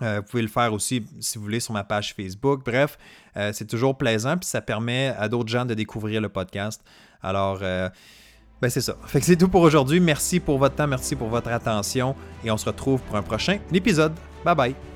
Euh, 0.02 0.20
vous 0.20 0.28
pouvez 0.28 0.42
le 0.42 0.48
faire 0.48 0.72
aussi, 0.72 1.06
si 1.20 1.38
vous 1.38 1.44
voulez, 1.44 1.60
sur 1.60 1.72
ma 1.72 1.84
page 1.84 2.14
Facebook. 2.14 2.62
Bref, 2.64 2.98
euh, 3.36 3.52
c'est 3.52 3.66
toujours 3.66 3.96
plaisant, 3.96 4.36
puis 4.36 4.48
ça 4.48 4.60
permet 4.60 5.14
à 5.16 5.28
d'autres 5.28 5.48
gens 5.48 5.64
de 5.64 5.74
découvrir 5.74 6.20
le 6.20 6.28
podcast. 6.28 6.82
Alors, 7.22 7.60
euh, 7.62 7.88
ben 8.60 8.68
c'est 8.68 8.80
ça. 8.80 8.96
Fait 9.06 9.20
que 9.20 9.26
c'est 9.26 9.36
tout 9.36 9.48
pour 9.48 9.62
aujourd'hui. 9.62 10.00
Merci 10.00 10.40
pour 10.40 10.58
votre 10.58 10.74
temps, 10.74 10.86
merci 10.86 11.16
pour 11.16 11.28
votre 11.28 11.50
attention, 11.50 12.14
et 12.44 12.50
on 12.50 12.56
se 12.56 12.66
retrouve 12.66 13.00
pour 13.02 13.16
un 13.16 13.22
prochain 13.22 13.58
épisode. 13.72 14.14
Bye 14.44 14.54
bye. 14.54 14.93